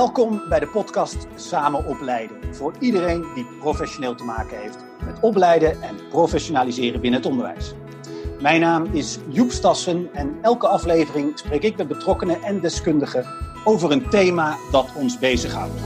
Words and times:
Welkom 0.00 0.42
bij 0.48 0.60
de 0.60 0.66
podcast 0.66 1.26
Samen 1.34 1.86
Opleiden. 1.86 2.54
Voor 2.54 2.74
iedereen 2.78 3.24
die 3.34 3.46
professioneel 3.58 4.14
te 4.14 4.24
maken 4.24 4.60
heeft 4.60 4.78
met 5.04 5.20
opleiden 5.20 5.82
en 5.82 6.08
professionaliseren 6.08 7.00
binnen 7.00 7.20
het 7.20 7.30
onderwijs. 7.30 7.74
Mijn 8.40 8.60
naam 8.60 8.84
is 8.92 9.18
Joep 9.28 9.50
Stassen 9.50 10.14
en 10.14 10.38
elke 10.42 10.66
aflevering 10.66 11.38
spreek 11.38 11.62
ik 11.62 11.76
met 11.76 11.88
betrokkenen 11.88 12.42
en 12.42 12.60
deskundigen 12.60 13.26
over 13.64 13.90
een 13.90 14.08
thema 14.08 14.56
dat 14.70 14.88
ons 14.94 15.18
bezighoudt. 15.18 15.80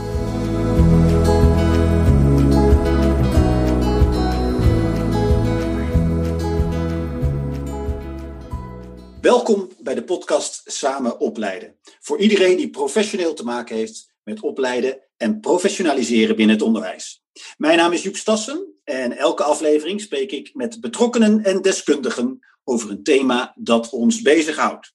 Welkom 9.21 9.74
bij 9.85 9.95
de 9.95 10.03
podcast 10.03 10.61
Samen 10.65 11.19
Opleiden. 11.19 11.75
Voor 11.99 12.19
iedereen 12.19 12.57
die 12.57 12.69
professioneel 12.69 13.33
te 13.33 13.43
maken 13.43 13.75
heeft 13.75 14.13
met 14.23 14.41
opleiden 14.41 15.01
en 15.17 15.39
professionaliseren 15.39 16.35
binnen 16.35 16.55
het 16.55 16.65
onderwijs. 16.65 17.23
Mijn 17.57 17.77
naam 17.77 17.91
is 17.93 18.03
Joep 18.03 18.15
Stassen 18.15 18.73
en 18.83 19.17
elke 19.17 19.43
aflevering 19.43 20.01
spreek 20.01 20.31
ik 20.31 20.53
met 20.53 20.81
betrokkenen 20.81 21.43
en 21.43 21.61
deskundigen 21.61 22.39
over 22.63 22.89
een 22.89 23.03
thema 23.03 23.53
dat 23.57 23.89
ons 23.89 24.21
bezighoudt. 24.21 24.93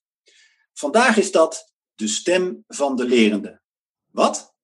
Vandaag 0.73 1.17
is 1.17 1.31
dat 1.31 1.73
de 1.95 2.09
stem 2.09 2.65
van 2.67 2.97
de 2.97 3.05
lerende. 3.05 3.61
Wat? 4.13 4.55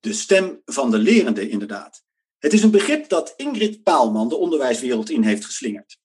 De 0.00 0.12
stem 0.12 0.62
van 0.64 0.90
de 0.90 0.98
lerende, 0.98 1.48
inderdaad. 1.48 2.04
Het 2.38 2.52
is 2.52 2.62
een 2.62 2.70
begrip 2.70 3.08
dat 3.08 3.34
Ingrid 3.36 3.82
Paalman 3.82 4.28
de 4.28 4.36
onderwijswereld 4.36 5.10
in 5.10 5.22
heeft 5.22 5.44
geslingerd. 5.44 5.98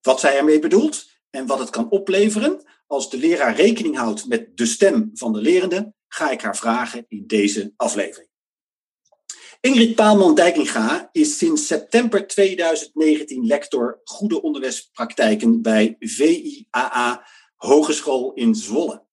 Wat 0.00 0.20
zij 0.20 0.36
ermee 0.36 0.58
bedoelt 0.58 1.10
en 1.32 1.46
wat 1.46 1.58
het 1.58 1.70
kan 1.70 1.90
opleveren 1.90 2.62
als 2.86 3.10
de 3.10 3.16
leraar 3.16 3.56
rekening 3.56 3.96
houdt 3.96 4.26
met 4.26 4.56
de 4.56 4.66
stem 4.66 5.10
van 5.14 5.32
de 5.32 5.40
lerende, 5.40 5.94
ga 6.08 6.30
ik 6.30 6.40
haar 6.40 6.56
vragen 6.56 7.04
in 7.08 7.26
deze 7.26 7.72
aflevering. 7.76 8.30
Ingrid 9.60 9.94
Paalman-Dijkinga 9.94 11.08
is 11.12 11.38
sinds 11.38 11.66
september 11.66 12.26
2019 12.26 13.46
lector 13.46 14.00
Goede 14.04 14.42
Onderwijspraktijken 14.42 15.62
bij 15.62 15.96
VIAA 15.98 17.26
Hogeschool 17.56 18.32
in 18.32 18.54
Zwolle. 18.54 19.04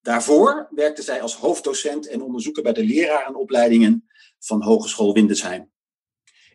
Daarvoor 0.00 0.68
werkte 0.70 1.02
zij 1.02 1.22
als 1.22 1.36
hoofddocent 1.36 2.08
en 2.08 2.22
onderzoeker 2.22 2.62
bij 2.62 2.72
de 2.72 2.84
lerarenopleidingen 2.84 4.08
van 4.38 4.62
Hogeschool 4.62 5.12
Windesheim. 5.12 5.70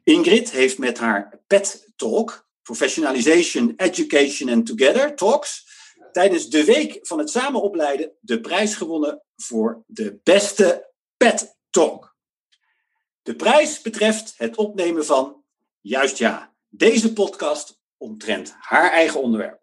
Ingrid 0.04 0.52
heeft 0.52 0.78
met 0.78 0.98
haar 0.98 1.42
PET 1.48 1.92
Talk, 1.96 2.50
Professionalization, 2.62 3.74
Education 3.76 4.50
and 4.50 4.66
Together 4.66 5.16
Talks, 5.16 5.66
tijdens 6.12 6.50
de 6.50 6.64
week 6.64 7.00
van 7.02 7.18
het 7.18 7.30
samen 7.30 7.62
opleiden 7.62 8.12
de 8.20 8.42
prijs 8.42 8.76
gewonnen 8.76 9.24
voor 9.36 9.84
de 9.88 10.20
beste 10.24 10.90
PET 11.18 11.58
Talk. 11.70 12.16
De 13.22 13.36
prijs 13.36 13.82
betreft 13.82 14.34
het 14.38 14.58
opnemen 14.58 15.06
van, 15.06 15.44
juist 15.82 16.18
ja, 16.18 16.54
deze 16.70 17.14
podcast 17.14 17.80
omtrent 17.98 18.56
haar 18.60 18.92
eigen 18.92 19.22
onderwerp. 19.22 19.62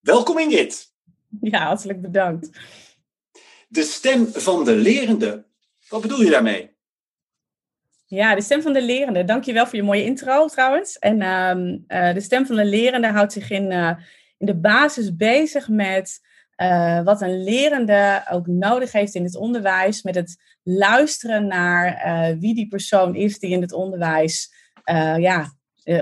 Welkom 0.00 0.38
Ingrid. 0.38 0.92
Ja, 1.40 1.66
hartelijk 1.66 2.00
bedankt. 2.00 2.50
De 3.68 3.82
stem 3.82 4.26
van 4.26 4.64
de 4.64 4.74
lerende. 4.74 5.46
Wat 5.88 6.00
bedoel 6.00 6.22
je 6.22 6.30
daarmee? 6.30 6.73
Ja, 8.14 8.34
de 8.34 8.42
stem 8.42 8.62
van 8.62 8.72
de 8.72 8.82
lerende. 8.82 9.24
Dankjewel 9.24 9.66
voor 9.66 9.76
je 9.76 9.82
mooie 9.82 10.04
intro 10.04 10.46
trouwens. 10.46 10.98
En 10.98 11.22
ehm, 11.22 11.78
eh, 11.86 12.14
de 12.14 12.20
stem 12.20 12.46
van 12.46 12.56
de 12.56 12.64
lerende 12.64 13.08
houdt 13.08 13.32
zich 13.32 13.50
in, 13.50 13.70
uh, 13.70 13.90
in 14.38 14.46
de 14.46 14.56
basis 14.56 15.16
bezig 15.16 15.68
met 15.68 16.20
uh, 16.56 17.02
wat 17.02 17.20
een 17.20 17.42
lerende 17.42 18.24
ook 18.30 18.46
nodig 18.46 18.92
heeft 18.92 19.14
in 19.14 19.24
het 19.24 19.36
onderwijs. 19.36 20.02
Met 20.02 20.14
het 20.14 20.36
luisteren 20.62 21.46
naar 21.46 22.36
wie 22.38 22.54
die 22.54 22.68
persoon 22.68 23.14
is 23.14 23.38
die 23.38 23.50
in 23.50 23.60
het 23.60 23.72
onderwijs 23.72 24.52
ja, 25.16 25.52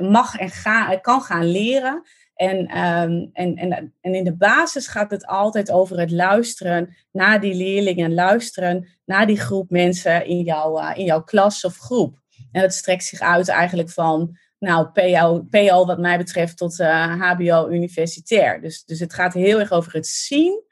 mag 0.00 0.36
en 0.36 1.00
kan 1.00 1.20
gaan 1.20 1.50
leren. 1.50 2.02
En, 2.42 2.78
um, 2.78 3.30
en, 3.32 3.56
en, 3.56 3.94
en 4.00 4.14
in 4.14 4.24
de 4.24 4.36
basis 4.36 4.86
gaat 4.86 5.10
het 5.10 5.26
altijd 5.26 5.70
over 5.70 5.98
het 5.98 6.10
luisteren 6.10 6.96
naar 7.12 7.40
die 7.40 7.54
leerlingen, 7.54 8.14
luisteren 8.14 8.88
naar 9.04 9.26
die 9.26 9.40
groep 9.40 9.70
mensen 9.70 10.26
in, 10.26 10.42
jouw 10.42 10.80
uh, 10.80 10.90
in 10.94 11.04
jouw 11.04 11.22
klas 11.22 11.64
of 11.64 11.76
groep. 11.76 12.18
En 12.52 12.60
dat 12.62 12.74
strekt 12.74 13.04
zich 13.04 13.20
uit 13.20 13.48
eigenlijk 13.48 13.90
van 13.90 14.38
nou, 14.58 14.86
PO, 14.86 15.46
PO 15.50 15.86
wat 15.86 15.98
mij 15.98 16.18
betreft 16.18 16.56
tot 16.56 16.76
HBO 17.18 17.68
universitair. 17.68 18.60
Dus, 18.60 18.84
dus 18.84 19.00
het 19.00 19.14
gaat 19.14 19.32
heel 19.32 19.60
erg 19.60 19.70
over 19.70 19.92
het 19.92 20.06
zien 20.06 20.62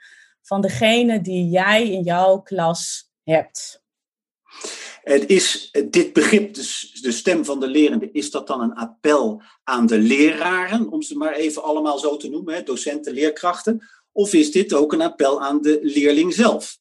van 0.42 0.60
degene 0.60 1.20
die 1.20 1.48
jij 1.48 1.90
in 1.90 2.02
jouw 2.02 2.40
klas 2.40 3.10
hebt. 3.24 3.82
Het 5.02 5.26
is 5.26 5.70
dit 5.90 6.12
begrip, 6.12 6.54
de 6.54 7.12
stem 7.12 7.44
van 7.44 7.60
de 7.60 7.68
lerende, 7.68 8.08
is 8.12 8.30
dat 8.30 8.46
dan 8.46 8.60
een 8.60 8.74
appel 8.74 9.42
aan 9.64 9.86
de 9.86 9.98
leraren, 9.98 10.90
om 10.90 11.02
ze 11.02 11.16
maar 11.16 11.32
even 11.32 11.62
allemaal 11.62 11.98
zo 11.98 12.16
te 12.16 12.28
noemen, 12.28 12.64
docenten, 12.64 13.12
leerkrachten? 13.12 13.88
Of 14.12 14.32
is 14.32 14.52
dit 14.52 14.74
ook 14.74 14.92
een 14.92 15.02
appel 15.02 15.42
aan 15.42 15.62
de 15.62 15.78
leerling 15.82 16.34
zelf? 16.34 16.78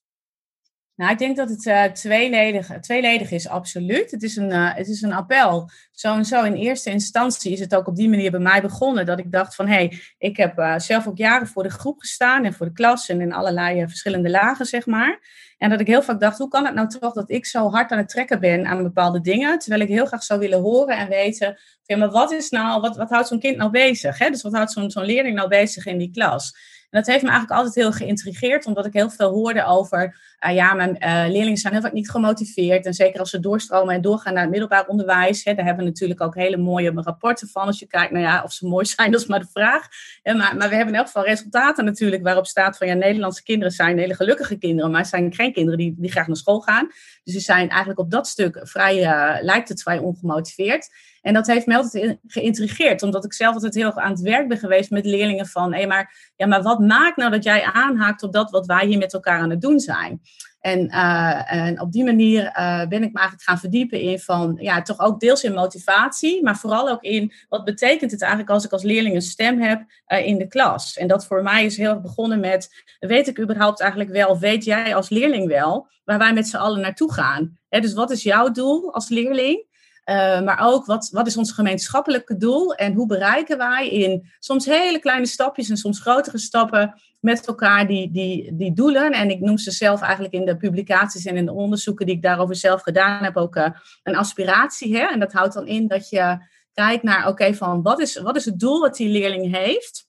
Nou, 0.99 1.11
ik 1.11 1.17
denk 1.17 1.37
dat 1.37 1.49
het 1.49 1.65
uh, 1.65 1.83
tweeledig, 1.83 2.79
tweeledig 2.79 3.31
is, 3.31 3.47
absoluut. 3.47 4.11
Het 4.11 4.23
is 4.23 4.35
een, 4.35 4.49
uh, 4.49 4.75
het 4.75 4.87
is 4.87 5.01
een 5.01 5.13
appel. 5.13 5.69
Zo 5.91 6.13
en 6.13 6.25
zo 6.25 6.43
in 6.43 6.53
eerste 6.53 6.89
instantie 6.89 7.51
is 7.51 7.59
het 7.59 7.75
ook 7.75 7.87
op 7.87 7.95
die 7.95 8.09
manier 8.09 8.31
bij 8.31 8.39
mij 8.39 8.61
begonnen. 8.61 9.05
Dat 9.05 9.19
ik 9.19 9.31
dacht 9.31 9.55
van, 9.55 9.67
hé, 9.67 9.73
hey, 9.73 9.99
ik 10.17 10.37
heb 10.37 10.57
uh, 10.57 10.79
zelf 10.79 11.07
ook 11.07 11.17
jaren 11.17 11.47
voor 11.47 11.63
de 11.63 11.69
groep 11.69 11.99
gestaan 11.99 12.45
en 12.45 12.53
voor 12.53 12.65
de 12.65 12.71
klas 12.71 13.09
en 13.09 13.21
in 13.21 13.33
allerlei 13.33 13.87
verschillende 13.87 14.29
lagen, 14.29 14.65
zeg 14.65 14.85
maar. 14.85 15.19
En 15.59 15.69
dat 15.69 15.79
ik 15.79 15.87
heel 15.87 16.03
vaak 16.03 16.19
dacht, 16.19 16.37
hoe 16.37 16.47
kan 16.47 16.65
het 16.65 16.73
nou 16.73 16.87
toch 16.87 17.13
dat 17.13 17.29
ik 17.29 17.45
zo 17.45 17.69
hard 17.69 17.91
aan 17.91 17.97
het 17.97 18.09
trekken 18.09 18.39
ben 18.39 18.65
aan 18.65 18.83
bepaalde 18.83 19.21
dingen, 19.21 19.59
terwijl 19.59 19.81
ik 19.81 19.87
heel 19.87 20.05
graag 20.05 20.23
zou 20.23 20.39
willen 20.39 20.59
horen 20.59 20.97
en 20.97 21.09
weten, 21.09 21.59
maar 21.97 22.09
wat 22.09 22.31
is 22.31 22.49
nou, 22.49 22.81
wat, 22.81 22.97
wat 22.97 23.09
houdt 23.09 23.27
zo'n 23.27 23.39
kind 23.39 23.57
nou 23.57 23.71
bezig? 23.71 24.17
Hè? 24.17 24.29
Dus 24.29 24.41
wat 24.41 24.53
houdt 24.53 24.71
zo'n 24.71 24.91
zo'n 24.91 25.05
leerling 25.05 25.35
nou 25.35 25.47
bezig 25.47 25.85
in 25.85 25.97
die 25.97 26.11
klas? 26.11 26.53
En 26.89 26.99
dat 26.99 27.07
heeft 27.07 27.23
me 27.23 27.29
eigenlijk 27.29 27.59
altijd 27.59 27.75
heel 27.75 27.91
geïntrigeerd, 27.91 28.65
omdat 28.65 28.85
ik 28.85 28.93
heel 28.93 29.09
veel 29.09 29.29
hoorde 29.29 29.65
over, 29.65 30.17
uh, 30.47 30.53
ja, 30.55 30.73
mijn 30.73 30.97
uh, 30.99 31.31
leerlingen 31.31 31.57
zijn 31.57 31.73
heel 31.73 31.81
vaak 31.81 31.93
niet 31.93 32.09
gemotiveerd. 32.09 32.85
En 32.85 32.93
zeker 32.93 33.19
als 33.19 33.29
ze 33.29 33.39
doorstromen 33.39 33.95
en 33.95 34.01
doorgaan 34.01 34.33
naar 34.33 34.41
het 34.41 34.51
middelbaar 34.51 34.87
onderwijs, 34.87 35.43
hè, 35.43 35.53
daar 35.53 35.65
hebben 35.65 35.83
we 35.83 35.89
natuurlijk 35.89 36.21
ook 36.21 36.35
hele 36.35 36.57
mooie 36.57 36.91
rapporten 36.95 37.47
van. 37.47 37.65
Als 37.65 37.79
je 37.79 37.87
kijkt, 37.87 38.11
nou 38.11 38.23
ja, 38.23 38.43
of 38.43 38.51
ze 38.51 38.67
mooi 38.67 38.85
zijn, 38.95 39.11
dat 39.11 39.21
is 39.21 39.27
maar 39.27 39.39
de 39.39 39.49
vraag. 39.51 39.87
Maar, 40.23 40.35
maar 40.35 40.69
we 40.69 40.75
hebben 40.75 40.93
in 40.93 40.99
elk 40.99 41.05
geval 41.05 41.25
resultaten 41.25 41.85
natuurlijk 41.85 42.23
waarop 42.23 42.47
staat 42.47 42.77
van, 42.77 42.87
ja, 42.87 42.93
Nederlandse 42.93 43.43
kinderen 43.43 43.73
zijn 43.73 43.97
hele 43.97 44.15
gelukkige 44.15 44.57
kinderen, 44.57 44.91
maar 44.91 45.05
zijn 45.05 45.33
geen 45.33 45.53
kinderen 45.53 45.79
die, 45.79 45.95
die 45.97 46.11
graag 46.11 46.27
naar 46.27 46.35
school 46.35 46.59
gaan. 46.59 46.87
Dus 47.23 47.33
ze 47.33 47.39
zijn 47.39 47.69
eigenlijk 47.69 47.99
op 47.99 48.11
dat 48.11 48.27
stuk 48.27 48.59
vrij, 48.63 49.03
uh, 49.03 49.43
lijkt 49.43 49.69
het 49.69 49.81
vrij 49.81 49.97
ongemotiveerd. 49.97 50.89
En 51.29 51.35
dat 51.35 51.47
heeft 51.47 51.65
mij 51.65 51.77
altijd 51.77 52.17
geïntrigeerd, 52.27 53.03
omdat 53.03 53.25
ik 53.25 53.33
zelf 53.33 53.53
altijd 53.53 53.73
heel 53.73 53.99
aan 53.99 54.11
het 54.11 54.21
werk 54.21 54.47
ben 54.47 54.57
geweest 54.57 54.89
met 54.89 55.05
leerlingen 55.05 55.45
van, 55.45 55.73
hé, 55.73 55.85
maar, 55.85 56.31
ja, 56.35 56.47
maar 56.47 56.61
wat 56.61 56.79
maakt 56.79 57.17
nou 57.17 57.31
dat 57.31 57.43
jij 57.43 57.63
aanhaakt 57.63 58.23
op 58.23 58.33
dat 58.33 58.51
wat 58.51 58.65
wij 58.65 58.85
hier 58.85 58.97
met 58.97 59.13
elkaar 59.13 59.39
aan 59.39 59.49
het 59.49 59.61
doen 59.61 59.79
zijn? 59.79 60.21
En, 60.59 60.85
uh, 60.85 61.53
en 61.53 61.81
op 61.81 61.91
die 61.91 62.03
manier 62.03 62.43
uh, 62.43 62.87
ben 62.87 63.03
ik 63.03 63.13
me 63.13 63.19
eigenlijk 63.19 63.41
gaan 63.41 63.59
verdiepen 63.59 64.01
in 64.01 64.19
van, 64.19 64.57
ja, 64.59 64.81
toch 64.81 64.99
ook 64.99 65.19
deels 65.19 65.43
in 65.43 65.53
motivatie, 65.53 66.43
maar 66.43 66.57
vooral 66.57 66.89
ook 66.89 67.03
in 67.03 67.33
wat 67.49 67.63
betekent 67.63 68.11
het 68.11 68.21
eigenlijk 68.21 68.51
als 68.51 68.65
ik 68.65 68.71
als 68.71 68.83
leerling 68.83 69.15
een 69.15 69.21
stem 69.21 69.61
heb 69.61 69.85
uh, 70.07 70.25
in 70.25 70.37
de 70.37 70.47
klas. 70.47 70.97
En 70.97 71.07
dat 71.07 71.25
voor 71.25 71.43
mij 71.43 71.65
is 71.65 71.77
heel 71.77 71.89
erg 71.89 72.01
begonnen 72.01 72.39
met, 72.39 72.83
weet 72.99 73.27
ik 73.27 73.39
überhaupt 73.39 73.79
eigenlijk 73.79 74.11
wel, 74.11 74.39
weet 74.39 74.63
jij 74.63 74.95
als 74.95 75.09
leerling 75.09 75.47
wel, 75.47 75.87
waar 76.03 76.17
wij 76.17 76.33
met 76.33 76.47
z'n 76.47 76.57
allen 76.57 76.81
naartoe 76.81 77.13
gaan? 77.13 77.57
Dus 77.69 77.93
wat 77.93 78.11
is 78.11 78.23
jouw 78.23 78.51
doel 78.51 78.93
als 78.93 79.09
leerling? 79.09 79.67
Uh, 80.09 80.41
maar 80.41 80.59
ook 80.61 80.85
wat, 80.85 81.09
wat 81.11 81.27
is 81.27 81.37
ons 81.37 81.51
gemeenschappelijke 81.51 82.37
doel 82.37 82.73
en 82.73 82.93
hoe 82.93 83.05
bereiken 83.05 83.57
wij 83.57 83.89
in 83.89 84.29
soms 84.39 84.65
hele 84.65 84.99
kleine 84.99 85.25
stapjes 85.25 85.69
en 85.69 85.77
soms 85.77 85.99
grotere 85.99 86.37
stappen 86.37 87.01
met 87.19 87.47
elkaar 87.47 87.87
die, 87.87 88.11
die, 88.11 88.55
die 88.55 88.73
doelen. 88.73 89.11
En 89.11 89.29
ik 89.29 89.39
noem 89.39 89.57
ze 89.57 89.71
zelf 89.71 90.01
eigenlijk 90.01 90.33
in 90.33 90.45
de 90.45 90.57
publicaties 90.57 91.25
en 91.25 91.37
in 91.37 91.45
de 91.45 91.53
onderzoeken 91.53 92.05
die 92.05 92.15
ik 92.15 92.21
daarover 92.21 92.55
zelf 92.55 92.81
gedaan 92.81 93.23
heb 93.23 93.37
ook 93.37 93.55
uh, 93.55 93.67
een 94.03 94.15
aspiratie. 94.15 94.95
Hè? 94.97 95.05
En 95.05 95.19
dat 95.19 95.33
houdt 95.33 95.53
dan 95.53 95.67
in 95.67 95.87
dat 95.87 96.09
je 96.09 96.37
kijkt 96.73 97.03
naar, 97.03 97.27
oké, 97.27 97.53
van 97.53 97.81
wat 97.81 97.99
is, 97.99 98.17
wat 98.17 98.35
is 98.35 98.45
het 98.45 98.59
doel 98.59 98.79
wat 98.79 98.95
die 98.95 99.09
leerling 99.09 99.55
heeft? 99.55 100.08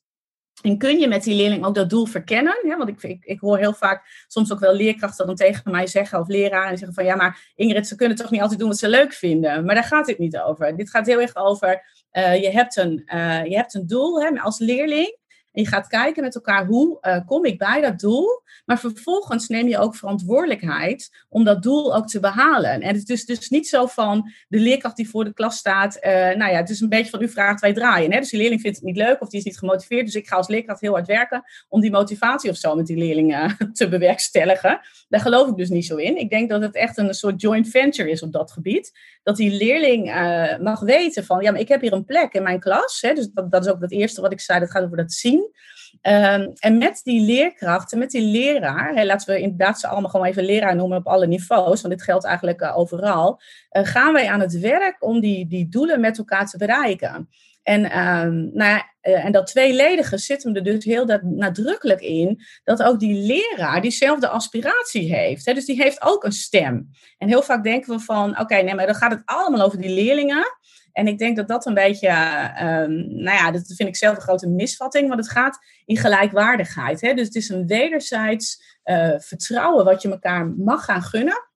En 0.62 0.79
kun 0.79 0.99
je 0.99 1.09
met 1.09 1.23
die 1.23 1.35
leerling 1.35 1.65
ook 1.65 1.75
dat 1.75 1.91
doel 1.91 2.07
verkennen? 2.07 2.59
Ja, 2.62 2.77
want 2.77 2.89
ik, 2.89 3.19
ik, 3.21 3.41
hoor 3.41 3.59
heel 3.59 3.73
vaak 3.73 4.25
soms 4.29 4.53
ook 4.53 4.59
wel 4.59 4.75
leerkrachten 4.75 5.27
dan 5.27 5.35
tegen 5.35 5.71
mij 5.71 5.87
zeggen, 5.87 6.21
of 6.21 6.29
leraren, 6.29 6.71
en 6.71 6.79
zeggen 6.79 6.95
van 6.95 7.05
ja, 7.05 7.17
maar 7.17 7.53
Ingrid, 7.55 7.87
ze 7.87 7.95
kunnen 7.95 8.17
toch 8.17 8.31
niet 8.31 8.41
altijd 8.41 8.59
doen 8.59 8.69
wat 8.69 8.79
ze 8.79 8.89
leuk 8.89 9.12
vinden. 9.12 9.65
Maar 9.65 9.75
daar 9.75 9.85
gaat 9.85 10.07
dit 10.07 10.19
niet 10.19 10.39
over. 10.39 10.77
Dit 10.77 10.91
gaat 10.91 11.07
heel 11.07 11.21
erg 11.21 11.37
over, 11.37 11.83
uh, 12.12 12.43
je, 12.43 12.51
hebt 12.51 12.77
een, 12.77 13.03
uh, 13.15 13.45
je 13.45 13.57
hebt 13.57 13.75
een 13.75 13.87
doel 13.87 14.23
hè, 14.23 14.41
als 14.41 14.59
leerling. 14.59 15.19
En 15.52 15.62
je 15.62 15.69
gaat 15.69 15.87
kijken 15.87 16.23
met 16.23 16.35
elkaar 16.35 16.67
hoe 16.67 16.99
uh, 17.02 17.17
kom 17.26 17.44
ik 17.44 17.58
bij 17.58 17.81
dat 17.81 17.99
doel. 17.99 18.43
Maar 18.64 18.79
vervolgens 18.79 19.49
neem 19.49 19.69
je 19.69 19.79
ook 19.79 19.97
verantwoordelijkheid 19.97 21.25
om 21.29 21.44
dat 21.44 21.62
doel 21.62 21.94
ook 21.94 22.08
te 22.08 22.20
behalen. 22.20 22.81
En 22.81 22.94
het 22.94 23.08
is 23.08 23.25
dus 23.25 23.49
niet 23.49 23.69
zo 23.69 23.87
van 23.87 24.32
de 24.49 24.58
leerkracht 24.58 24.97
die 24.97 25.08
voor 25.08 25.25
de 25.25 25.32
klas 25.32 25.56
staat. 25.56 25.97
Uh, 25.97 26.12
nou 26.12 26.50
ja, 26.50 26.56
het 26.56 26.70
is 26.70 26.81
een 26.81 26.88
beetje 26.88 27.11
van 27.11 27.23
u 27.23 27.29
vraagt, 27.29 27.61
wij 27.61 27.73
draaien. 27.73 28.12
Hè? 28.12 28.19
Dus 28.19 28.31
die 28.31 28.38
leerling 28.38 28.61
vindt 28.61 28.76
het 28.76 28.87
niet 28.87 28.97
leuk 28.97 29.20
of 29.20 29.29
die 29.29 29.38
is 29.38 29.44
niet 29.44 29.58
gemotiveerd. 29.58 30.06
Dus 30.06 30.14
ik 30.14 30.29
ga 30.29 30.37
als 30.37 30.49
leerkracht 30.49 30.81
heel 30.81 30.93
hard 30.93 31.06
werken 31.06 31.43
om 31.69 31.81
die 31.81 31.91
motivatie 31.91 32.50
of 32.50 32.56
zo 32.56 32.75
met 32.75 32.87
die 32.87 32.96
leerlingen 32.96 33.56
te 33.73 33.88
bewerkstelligen. 33.88 34.81
Daar 35.08 35.20
geloof 35.20 35.49
ik 35.49 35.56
dus 35.56 35.69
niet 35.69 35.87
zo 35.87 35.96
in. 35.96 36.17
Ik 36.17 36.31
denk 36.31 36.50
dat 36.50 36.62
het 36.62 36.75
echt 36.75 36.99
een 36.99 37.14
soort 37.14 37.41
joint 37.41 37.69
venture 37.69 38.11
is 38.11 38.23
op 38.23 38.32
dat 38.32 38.53
gebied. 38.53 38.93
Dat 39.23 39.37
die 39.37 39.50
leerling 39.50 40.08
uh, 40.08 40.58
mag 40.58 40.81
weten 40.81 41.25
van, 41.25 41.43
ja, 41.43 41.50
maar 41.50 41.61
ik 41.61 41.69
heb 41.69 41.81
hier 41.81 41.93
een 41.93 42.05
plek 42.05 42.32
in 42.32 42.43
mijn 42.43 42.61
klas. 42.61 42.99
Hè? 43.00 43.14
Dus 43.14 43.29
dat, 43.32 43.50
dat 43.50 43.64
is 43.64 43.73
ook 43.73 43.81
het 43.81 43.93
eerste 43.93 44.20
wat 44.20 44.32
ik 44.32 44.41
zei, 44.41 44.61
dat 44.61 44.70
gaat 44.70 44.85
over 44.85 44.96
dat 44.96 45.12
zien. 45.12 45.40
Um, 46.03 46.53
en 46.59 46.79
met 46.79 47.01
die 47.03 47.21
leerkrachten, 47.21 47.99
met 47.99 48.11
die 48.11 48.23
leraar, 48.23 48.95
hè, 48.95 49.05
laten 49.05 49.35
we 49.35 49.41
inderdaad 49.41 49.81
ze 49.81 49.87
allemaal 49.87 50.11
gewoon 50.11 50.27
even 50.27 50.45
leraar 50.45 50.77
noemen 50.77 50.99
op 50.99 51.07
alle 51.07 51.27
niveaus, 51.27 51.81
want 51.81 51.95
dit 51.95 52.03
geldt 52.03 52.25
eigenlijk 52.25 52.61
uh, 52.61 52.79
overal, 52.79 53.41
uh, 53.73 53.85
gaan 53.85 54.13
wij 54.13 54.29
aan 54.29 54.41
het 54.41 54.59
werk 54.59 55.05
om 55.05 55.21
die, 55.21 55.47
die 55.47 55.69
doelen 55.69 56.01
met 56.01 56.19
elkaar 56.19 56.47
te 56.47 56.57
bereiken. 56.57 57.29
En, 57.63 57.99
um, 58.09 58.51
nou 58.53 58.83
uh, 59.03 59.25
en 59.25 59.33
dat 59.33 59.47
tweeledige 59.47 60.19
zit 60.19 60.43
hem 60.43 60.57
er 60.57 60.63
dus 60.63 60.85
heel 60.85 61.07
dat, 61.07 61.23
nadrukkelijk 61.23 62.01
in 62.01 62.41
dat 62.65 62.83
ook 62.83 63.01
die 63.01 63.15
leraar 63.15 63.81
diezelfde 63.81 64.29
aspiratie 64.29 65.15
heeft. 65.15 65.47
Hè? 65.47 65.55
Dus 65.55 65.65
die 65.65 65.83
heeft 65.83 66.03
ook 66.03 66.25
een 66.25 66.33
stem. 66.33 66.91
En 67.19 67.29
heel 67.29 67.43
vaak 67.43 67.65
denken 67.65 67.97
we 67.97 68.01
van, 68.01 68.39
oké, 68.39 68.55
nee, 68.55 68.75
maar 68.75 68.87
dan 68.87 68.95
gaat 68.95 69.11
het 69.11 69.23
allemaal 69.25 69.67
over 69.67 69.81
die 69.81 69.95
leerlingen. 69.95 70.45
En 70.93 71.07
ik 71.07 71.19
denk 71.19 71.37
dat 71.37 71.49
dat 71.49 71.67
een 71.67 71.75
beetje, 71.75 72.09
um, 72.63 73.23
nou 73.23 73.37
ja, 73.37 73.51
dat 73.51 73.73
vind 73.77 73.89
ik 73.89 73.97
zelf 73.97 74.17
een 74.17 74.23
grote 74.23 74.49
misvatting, 74.49 75.09
want 75.09 75.21
het 75.21 75.31
gaat 75.31 75.59
in 75.85 75.97
gelijkwaardigheid. 75.97 77.01
Hè? 77.01 77.15
Dus 77.15 77.27
het 77.27 77.35
is 77.35 77.49
een 77.49 77.67
wederzijds 77.67 78.79
uh, 78.85 79.15
vertrouwen 79.19 79.85
wat 79.85 80.03
je 80.03 80.11
elkaar 80.11 80.47
mag 80.47 80.85
gaan 80.85 81.03
gunnen. 81.03 81.49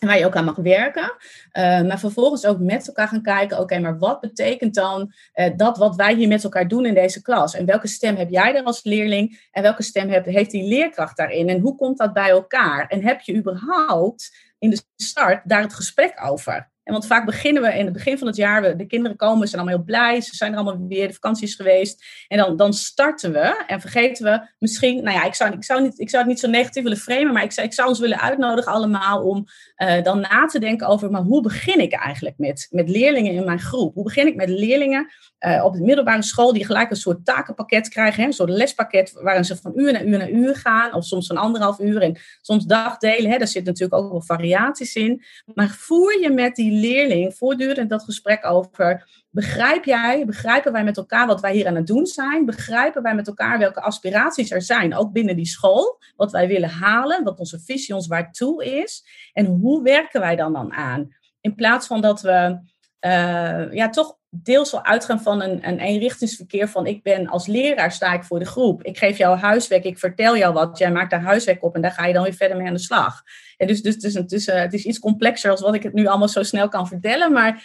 En 0.00 0.08
waar 0.08 0.18
je 0.18 0.26
ook 0.26 0.36
aan 0.36 0.44
mag 0.44 0.56
werken. 0.56 1.16
Uh, 1.52 1.82
maar 1.82 1.98
vervolgens 1.98 2.46
ook 2.46 2.58
met 2.58 2.86
elkaar 2.86 3.08
gaan 3.08 3.22
kijken: 3.22 3.58
oké, 3.58 3.78
maar 3.78 3.98
wat 3.98 4.20
betekent 4.20 4.74
dan 4.74 5.12
uh, 5.34 5.50
dat 5.56 5.78
wat 5.78 5.96
wij 5.96 6.14
hier 6.14 6.28
met 6.28 6.44
elkaar 6.44 6.68
doen 6.68 6.86
in 6.86 6.94
deze 6.94 7.22
klas? 7.22 7.54
En 7.54 7.66
welke 7.66 7.86
stem 7.86 8.16
heb 8.16 8.30
jij 8.30 8.54
er 8.54 8.62
als 8.62 8.84
leerling? 8.84 9.48
En 9.50 9.62
welke 9.62 9.82
stem 9.82 10.08
heeft 10.08 10.50
die 10.50 10.68
leerkracht 10.68 11.16
daarin? 11.16 11.48
En 11.48 11.60
hoe 11.60 11.74
komt 11.74 11.98
dat 11.98 12.12
bij 12.12 12.30
elkaar? 12.30 12.86
En 12.86 13.04
heb 13.04 13.20
je 13.20 13.36
überhaupt 13.36 14.36
in 14.58 14.70
de 14.70 14.82
start 14.96 15.40
daar 15.44 15.62
het 15.62 15.74
gesprek 15.74 16.20
over? 16.24 16.72
En 16.84 16.92
want 16.92 17.06
vaak 17.06 17.26
beginnen 17.26 17.62
we 17.62 17.78
in 17.78 17.84
het 17.84 17.92
begin 17.92 18.18
van 18.18 18.26
het 18.26 18.36
jaar, 18.36 18.76
de 18.76 18.86
kinderen 18.86 19.16
komen, 19.16 19.40
ze 19.40 19.48
zijn 19.48 19.60
allemaal 19.60 19.78
heel 19.78 19.86
blij, 19.86 20.20
ze 20.20 20.36
zijn 20.36 20.52
er 20.52 20.58
allemaal 20.58 20.88
weer, 20.88 21.08
de 21.08 21.14
vakanties 21.14 21.54
geweest. 21.54 22.04
En 22.28 22.38
dan, 22.38 22.56
dan 22.56 22.72
starten 22.72 23.32
we 23.32 23.64
en 23.66 23.80
vergeten 23.80 24.24
we 24.24 24.48
misschien, 24.58 25.02
nou 25.02 25.16
ja, 25.16 25.24
ik 25.24 25.34
zou, 25.34 25.52
ik 25.52 25.64
zou, 25.64 25.82
niet, 25.82 25.98
ik 25.98 26.10
zou 26.10 26.22
het 26.22 26.30
niet 26.32 26.40
zo 26.40 26.48
negatief 26.48 26.82
willen 26.82 26.98
framen, 26.98 27.32
maar 27.32 27.42
ik 27.42 27.52
zou, 27.52 27.66
ik 27.66 27.72
zou 27.72 27.88
ons 27.88 27.98
willen 27.98 28.20
uitnodigen 28.20 28.72
allemaal 28.72 29.22
om 29.22 29.44
uh, 29.76 30.02
dan 30.02 30.20
na 30.20 30.46
te 30.46 30.58
denken 30.58 30.86
over, 30.86 31.10
maar 31.10 31.22
hoe 31.22 31.42
begin 31.42 31.80
ik 31.80 31.92
eigenlijk 31.92 32.38
met, 32.38 32.66
met 32.70 32.88
leerlingen 32.88 33.32
in 33.32 33.44
mijn 33.44 33.60
groep? 33.60 33.94
Hoe 33.94 34.04
begin 34.04 34.26
ik 34.26 34.36
met 34.36 34.48
leerlingen 34.48 35.12
uh, 35.46 35.64
op 35.64 35.72
de 35.72 35.80
middelbare 35.80 36.22
school 36.22 36.52
die 36.52 36.64
gelijk 36.64 36.90
een 36.90 36.96
soort 36.96 37.24
takenpakket 37.24 37.88
krijgen, 37.88 38.24
een 38.24 38.32
soort 38.32 38.50
lespakket 38.50 39.12
waarin 39.12 39.44
ze 39.44 39.56
van 39.56 39.72
uur 39.74 39.92
naar 39.92 40.04
uur 40.04 40.18
naar 40.18 40.30
uur 40.30 40.56
gaan, 40.56 40.94
of 40.94 41.04
soms 41.04 41.26
van 41.26 41.36
anderhalf 41.36 41.80
uur 41.80 42.02
en 42.02 42.18
soms 42.40 42.64
dagdelen. 42.64 43.30
Hè, 43.30 43.38
daar 43.38 43.48
zit 43.48 43.64
natuurlijk 43.64 44.02
ook 44.02 44.10
wel 44.10 44.22
variaties 44.22 44.94
in. 44.94 45.22
Maar 45.54 45.68
voer 45.68 46.20
je 46.20 46.30
met 46.30 46.54
die 46.54 46.72
leerling 46.80 47.34
voortdurend 47.34 47.90
dat 47.90 48.04
gesprek 48.04 48.44
over. 48.46 49.24
Begrijp 49.30 49.84
jij, 49.84 50.24
begrijpen 50.26 50.72
wij 50.72 50.84
met 50.84 50.96
elkaar 50.96 51.26
wat 51.26 51.40
wij 51.40 51.52
hier 51.54 51.66
aan 51.66 51.74
het 51.74 51.86
doen 51.86 52.06
zijn? 52.06 52.44
Begrijpen 52.44 53.02
wij 53.02 53.14
met 53.14 53.26
elkaar 53.26 53.58
welke 53.58 53.80
aspiraties 53.80 54.50
er 54.50 54.62
zijn, 54.62 54.94
ook 54.94 55.12
binnen 55.12 55.36
die 55.36 55.46
school? 55.46 55.98
Wat 56.16 56.32
wij 56.32 56.48
willen 56.48 56.68
halen, 56.68 57.24
wat 57.24 57.38
onze 57.38 57.60
visie 57.60 57.94
ons 57.94 58.06
waartoe 58.06 58.64
is? 58.64 59.04
En 59.32 59.46
hoe 59.46 59.82
werken 59.82 60.20
wij 60.20 60.36
dan 60.36 60.52
dan 60.52 60.72
aan? 60.72 61.08
In 61.40 61.54
plaats 61.54 61.86
van 61.86 62.00
dat 62.00 62.20
we 62.20 62.58
uh, 63.00 63.72
ja, 63.72 63.88
toch 63.88 64.16
deels 64.42 64.70
wel 64.70 64.84
uitgaan 64.84 65.22
van 65.22 65.42
een, 65.42 65.68
een 65.68 65.78
eenrichtingsverkeer 65.78 66.68
van 66.68 66.86
ik 66.86 67.02
ben 67.02 67.28
als 67.28 67.46
leraar 67.46 67.92
sta 67.92 68.12
ik 68.12 68.24
voor 68.24 68.38
de 68.38 68.44
groep. 68.44 68.82
Ik 68.82 68.98
geef 68.98 69.18
jou 69.18 69.38
huiswerk, 69.38 69.84
ik 69.84 69.98
vertel 69.98 70.36
jou 70.36 70.52
wat, 70.52 70.78
jij 70.78 70.92
maakt 70.92 71.10
daar 71.10 71.22
huiswerk 71.22 71.62
op 71.62 71.74
en 71.74 71.80
daar 71.80 71.92
ga 71.92 72.06
je 72.06 72.12
dan 72.12 72.22
weer 72.22 72.34
verder 72.34 72.56
mee 72.56 72.66
aan 72.66 72.74
de 72.74 72.80
slag. 72.80 73.22
En 73.56 73.66
dus, 73.66 73.82
dus, 73.82 73.96
dus, 73.96 74.12
dus 74.12 74.48
uh, 74.48 74.54
het 74.54 74.72
is 74.72 74.84
iets 74.84 74.98
complexer 74.98 75.50
als 75.50 75.60
wat 75.60 75.74
ik 75.74 75.82
het 75.82 75.92
nu 75.92 76.06
allemaal 76.06 76.28
zo 76.28 76.42
snel 76.42 76.68
kan 76.68 76.88
vertellen, 76.88 77.32
maar 77.32 77.64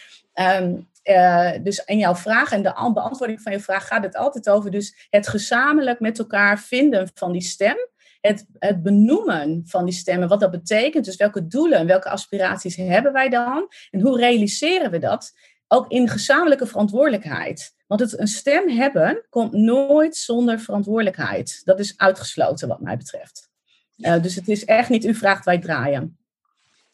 um, 0.62 0.88
uh, 1.04 1.51
dus 1.63 1.83
in 1.86 1.98
jouw 1.98 2.16
vraag 2.16 2.51
en 2.51 2.63
de 2.63 2.92
beantwoording 2.94 3.42
van 3.42 3.51
je 3.51 3.60
vraag 3.60 3.88
gaat 3.88 4.04
het 4.04 4.15
altijd 4.15 4.50
over 4.50 4.72
dus 4.72 5.07
het 5.10 5.27
gezamenlijk 5.27 6.00
met 6.00 6.19
elkaar 6.19 6.60
vinden 6.60 7.10
van 7.13 7.31
die 7.31 7.42
stem. 7.42 7.77
Het, 8.22 8.45
het, 8.60 8.83
benoemen 8.83 9.63
van 9.65 9.86
die 9.86 9.94
stemmen, 9.94 10.27
wat 10.27 10.39
dat 10.39 10.51
betekent. 10.51 11.06
Dus 11.06 11.15
welke 11.15 11.48
doelen 11.48 11.80
en 11.80 11.88
welke 11.88 12.10
aspiraties 12.10 12.75
hebben 12.75 13.13
wij 13.13 13.30
dan? 13.30 13.68
En 13.92 14.01
hoe 14.01 14.18
realiseren 14.18 14.92
we 14.92 14.98
dat? 14.98 15.33
Ook 15.71 15.92
in 15.92 16.10
gezamenlijke 16.10 16.66
verantwoordelijkheid. 16.66 17.75
Want 17.88 18.01
het 18.01 18.19
een 18.19 18.27
stem 18.27 18.69
hebben 18.69 19.25
komt 19.30 19.51
nooit 19.51 20.16
zonder 20.16 20.60
verantwoordelijkheid. 20.60 21.62
Dat 21.63 21.80
is 21.80 21.94
uitgesloten 21.98 22.68
wat 22.68 22.81
mij 22.81 22.98
betreft. 22.98 23.50
Uh, 23.98 24.21
dus 24.21 24.36
het 24.36 24.48
is 24.48 24.66
echt 24.66 24.89
niet 24.89 25.06
u 25.06 25.13
vraagt, 25.13 25.45
wij 25.45 25.60
draaien. 25.60 26.18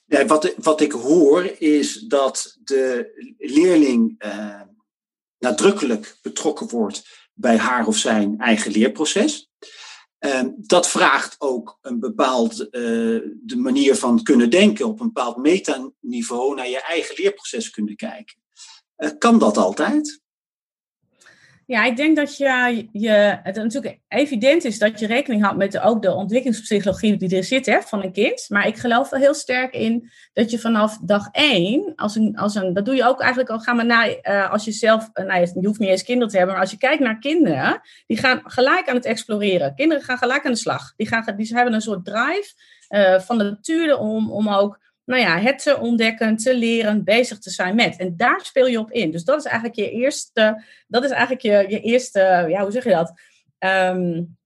Wat, 0.06 0.54
wat 0.58 0.82
ik 0.82 0.92
hoor 0.92 1.56
is 1.60 2.00
dat 2.00 2.58
de 2.64 3.12
leerling 3.38 4.26
uh, 4.26 4.62
nadrukkelijk 5.40 6.18
betrokken 6.22 6.70
wordt 6.70 7.30
bij 7.34 7.58
haar 7.58 7.88
of 7.88 7.98
zijn 7.98 8.38
eigen 8.40 8.72
leerproces. 8.72 9.50
Uh, 10.20 10.42
dat 10.58 10.88
vraagt 10.88 11.36
ook 11.38 11.78
een 11.82 12.00
bepaald 12.00 12.58
de 12.58 13.56
manier 13.56 13.96
van 13.96 14.24
kunnen 14.24 14.50
denken, 14.50 14.86
op 14.86 15.00
een 15.00 15.14
bepaald 15.14 15.38
metaniveau 15.38 16.56
naar 16.56 16.70
je 16.70 16.82
eigen 16.82 17.16
leerproces 17.18 17.70
kunnen 17.70 17.96
kijken. 17.96 18.44
Eh, 18.96 19.10
kan 19.18 19.40
dat 19.40 19.58
altijd? 19.58 20.24
Ja, 21.68 21.84
ik 21.84 21.96
denk 21.96 22.16
dat 22.16 22.38
je, 22.38 22.88
je, 22.92 23.40
het 23.44 23.56
natuurlijk 23.56 24.00
evident 24.08 24.64
is 24.64 24.80
dat 24.80 25.00
je 25.00 25.08
rekening 25.08 25.42
houdt 25.42 25.58
met 25.58 25.80
ook 25.80 26.02
de 26.02 26.14
ontwikkelingspsychologie 26.14 27.18
die 27.18 27.38
er 27.38 27.44
zit 27.44 27.66
hè, 27.66 27.82
van 27.82 28.04
een 28.04 28.12
kind. 28.12 28.46
Maar 28.50 28.68
ik 28.68 28.78
geloof 28.78 29.10
wel 29.10 29.20
heel 29.20 29.34
sterk 29.34 29.74
in 29.74 30.12
dat 30.34 30.52
je 30.52 30.60
vanaf 30.60 30.98
dag 30.98 31.30
één, 31.32 31.94
als 31.96 32.16
een, 32.16 32.38
als 32.38 32.56
een, 32.56 32.74
dat 32.74 32.86
doe 32.86 32.96
je 32.96 33.06
ook 33.06 33.20
eigenlijk 33.20 33.50
al, 33.50 33.60
gaan 33.60 33.78
we 33.78 33.84
naar, 33.84 34.18
uh, 34.22 34.52
als 34.52 34.66
je 34.66 34.72
zelf, 34.72 35.10
nou, 35.14 35.40
je 35.40 35.68
hoeft 35.68 35.80
niet 35.80 35.90
eens 35.90 36.04
kinderen 36.04 36.30
te 36.30 36.38
hebben, 36.38 36.56
maar 36.56 36.64
als 36.64 36.74
je 36.74 36.78
kijkt 36.78 37.04
naar 37.04 37.20
kinderen, 37.20 37.82
die 38.08 38.18
gaan 38.18 38.42
gelijk 38.44 38.90
aan 38.90 38.96
het 38.96 39.06
exploreren. 39.06 39.76
Kinderen 39.76 40.04
gaan 40.04 40.18
gelijk 40.18 40.46
aan 40.46 40.52
de 40.52 40.58
slag. 40.58 40.94
Die, 40.96 41.08
gaan, 41.08 41.36
die 41.38 41.56
hebben 41.56 41.74
een 41.74 41.82
soort 41.82 42.06
drive 42.06 42.54
uh, 42.90 43.20
van 43.20 43.38
nature 43.38 43.98
om, 43.98 44.32
om 44.32 44.50
ook 44.50 44.80
nou 45.06 45.22
ja, 45.22 45.40
het 45.40 45.60
te 45.60 45.80
ontdekken, 45.80 46.38
te 46.38 46.58
leren, 46.58 47.04
bezig 47.04 47.40
te 47.40 47.50
zijn 47.50 47.76
met. 47.76 47.98
En 47.98 48.18
daar 48.18 48.40
speel 48.44 48.68
je 48.68 48.80
op 48.80 48.92
in. 48.92 49.12
Dus 49.12 49.24
dat 49.24 49.40
is 49.40 49.46
eigenlijk 49.46 49.76
je 49.76 49.92
eerste, 49.92 50.64
dat 50.88 51.04
is 51.04 51.10
eigenlijk 51.10 51.42
je, 51.42 51.76
je 51.76 51.82
eerste, 51.82 52.46
ja, 52.50 52.62
hoe 52.62 52.72
zeg 52.72 52.84
je 52.84 52.90
dat? 52.90 53.14
Um, 53.60 54.38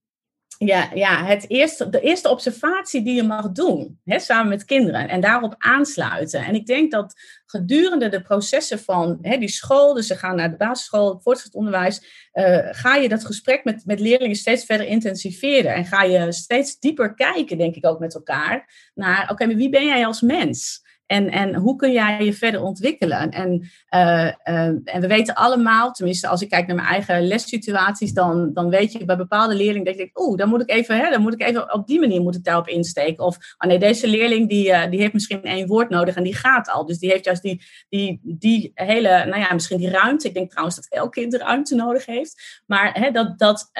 ja, 0.66 0.90
ja 0.94 1.24
het 1.24 1.50
eerste, 1.50 1.88
de 1.88 2.00
eerste 2.00 2.28
observatie 2.28 3.02
die 3.02 3.14
je 3.14 3.22
mag 3.22 3.52
doen, 3.52 4.00
hè, 4.04 4.18
samen 4.18 4.48
met 4.48 4.64
kinderen, 4.64 5.08
en 5.08 5.20
daarop 5.20 5.54
aansluiten. 5.58 6.44
En 6.44 6.54
ik 6.54 6.66
denk 6.66 6.90
dat 6.90 7.14
gedurende 7.46 8.08
de 8.08 8.22
processen 8.22 8.78
van 8.78 9.18
hè, 9.22 9.36
die 9.36 9.48
school, 9.48 9.94
dus 9.94 10.06
ze 10.06 10.16
gaan 10.16 10.36
naar 10.36 10.50
de 10.50 10.56
basisschool, 10.56 11.20
voortgezet 11.22 11.54
onderwijs, 11.54 12.28
uh, 12.32 12.68
ga 12.70 12.96
je 12.96 13.08
dat 13.08 13.24
gesprek 13.24 13.64
met, 13.64 13.86
met 13.86 14.00
leerlingen 14.00 14.36
steeds 14.36 14.64
verder 14.64 14.86
intensiveren. 14.86 15.74
En 15.74 15.84
ga 15.84 16.02
je 16.02 16.32
steeds 16.32 16.78
dieper 16.78 17.14
kijken, 17.14 17.58
denk 17.58 17.74
ik 17.74 17.86
ook 17.86 17.98
met 17.98 18.14
elkaar, 18.14 18.90
naar, 18.94 19.30
oké, 19.30 19.46
maar 19.46 19.56
wie 19.56 19.70
ben 19.70 19.86
jij 19.86 20.06
als 20.06 20.20
mens? 20.20 20.88
En, 21.10 21.30
en 21.30 21.54
hoe 21.54 21.76
kun 21.76 21.92
jij 21.92 22.24
je 22.24 22.32
verder 22.32 22.62
ontwikkelen? 22.62 23.30
En, 23.30 23.70
uh, 23.94 24.24
uh, 24.24 24.66
en 24.84 25.00
we 25.00 25.06
weten 25.06 25.34
allemaal, 25.34 25.92
tenminste 25.92 26.28
als 26.28 26.42
ik 26.42 26.48
kijk 26.48 26.66
naar 26.66 26.76
mijn 26.76 26.88
eigen 26.88 27.26
lessituaties, 27.26 28.12
dan, 28.12 28.50
dan 28.52 28.68
weet 28.68 28.92
je 28.92 29.04
bij 29.04 29.16
bepaalde 29.16 29.54
leerlingen 29.54 29.84
dat 29.84 29.94
je 29.94 30.00
denkt, 30.00 30.20
oeh, 30.20 30.38
dan 30.38 30.48
moet 30.48 30.62
ik 30.62 30.70
even, 30.70 30.96
hè, 30.96 31.10
dan 31.10 31.20
moet 31.20 31.32
ik 31.32 31.42
even 31.42 31.72
op 31.74 31.86
die 31.86 32.00
manier 32.00 32.20
moet 32.20 32.44
daarop 32.44 32.68
insteken. 32.68 33.24
Of, 33.24 33.36
oh 33.58 33.68
nee, 33.68 33.78
deze 33.78 34.06
leerling 34.06 34.48
die, 34.48 34.68
uh, 34.68 34.90
die 34.90 35.00
heeft 35.00 35.12
misschien 35.12 35.42
één 35.42 35.66
woord 35.66 35.88
nodig 35.88 36.14
en 36.14 36.22
die 36.22 36.34
gaat 36.34 36.70
al. 36.70 36.86
Dus 36.86 36.98
die 36.98 37.10
heeft 37.10 37.24
juist 37.24 37.42
die, 37.42 37.62
die, 37.88 38.20
die 38.22 38.70
hele, 38.74 39.24
nou 39.24 39.40
ja, 39.40 39.52
misschien 39.52 39.78
die 39.78 39.90
ruimte. 39.90 40.28
Ik 40.28 40.34
denk 40.34 40.50
trouwens 40.50 40.76
dat 40.76 40.86
elk 40.88 41.12
kind 41.12 41.34
ruimte 41.34 41.74
nodig 41.74 42.06
heeft. 42.06 42.62
Maar 42.66 42.92
hè, 42.92 43.10
dat, 43.10 43.38
dat, 43.38 43.70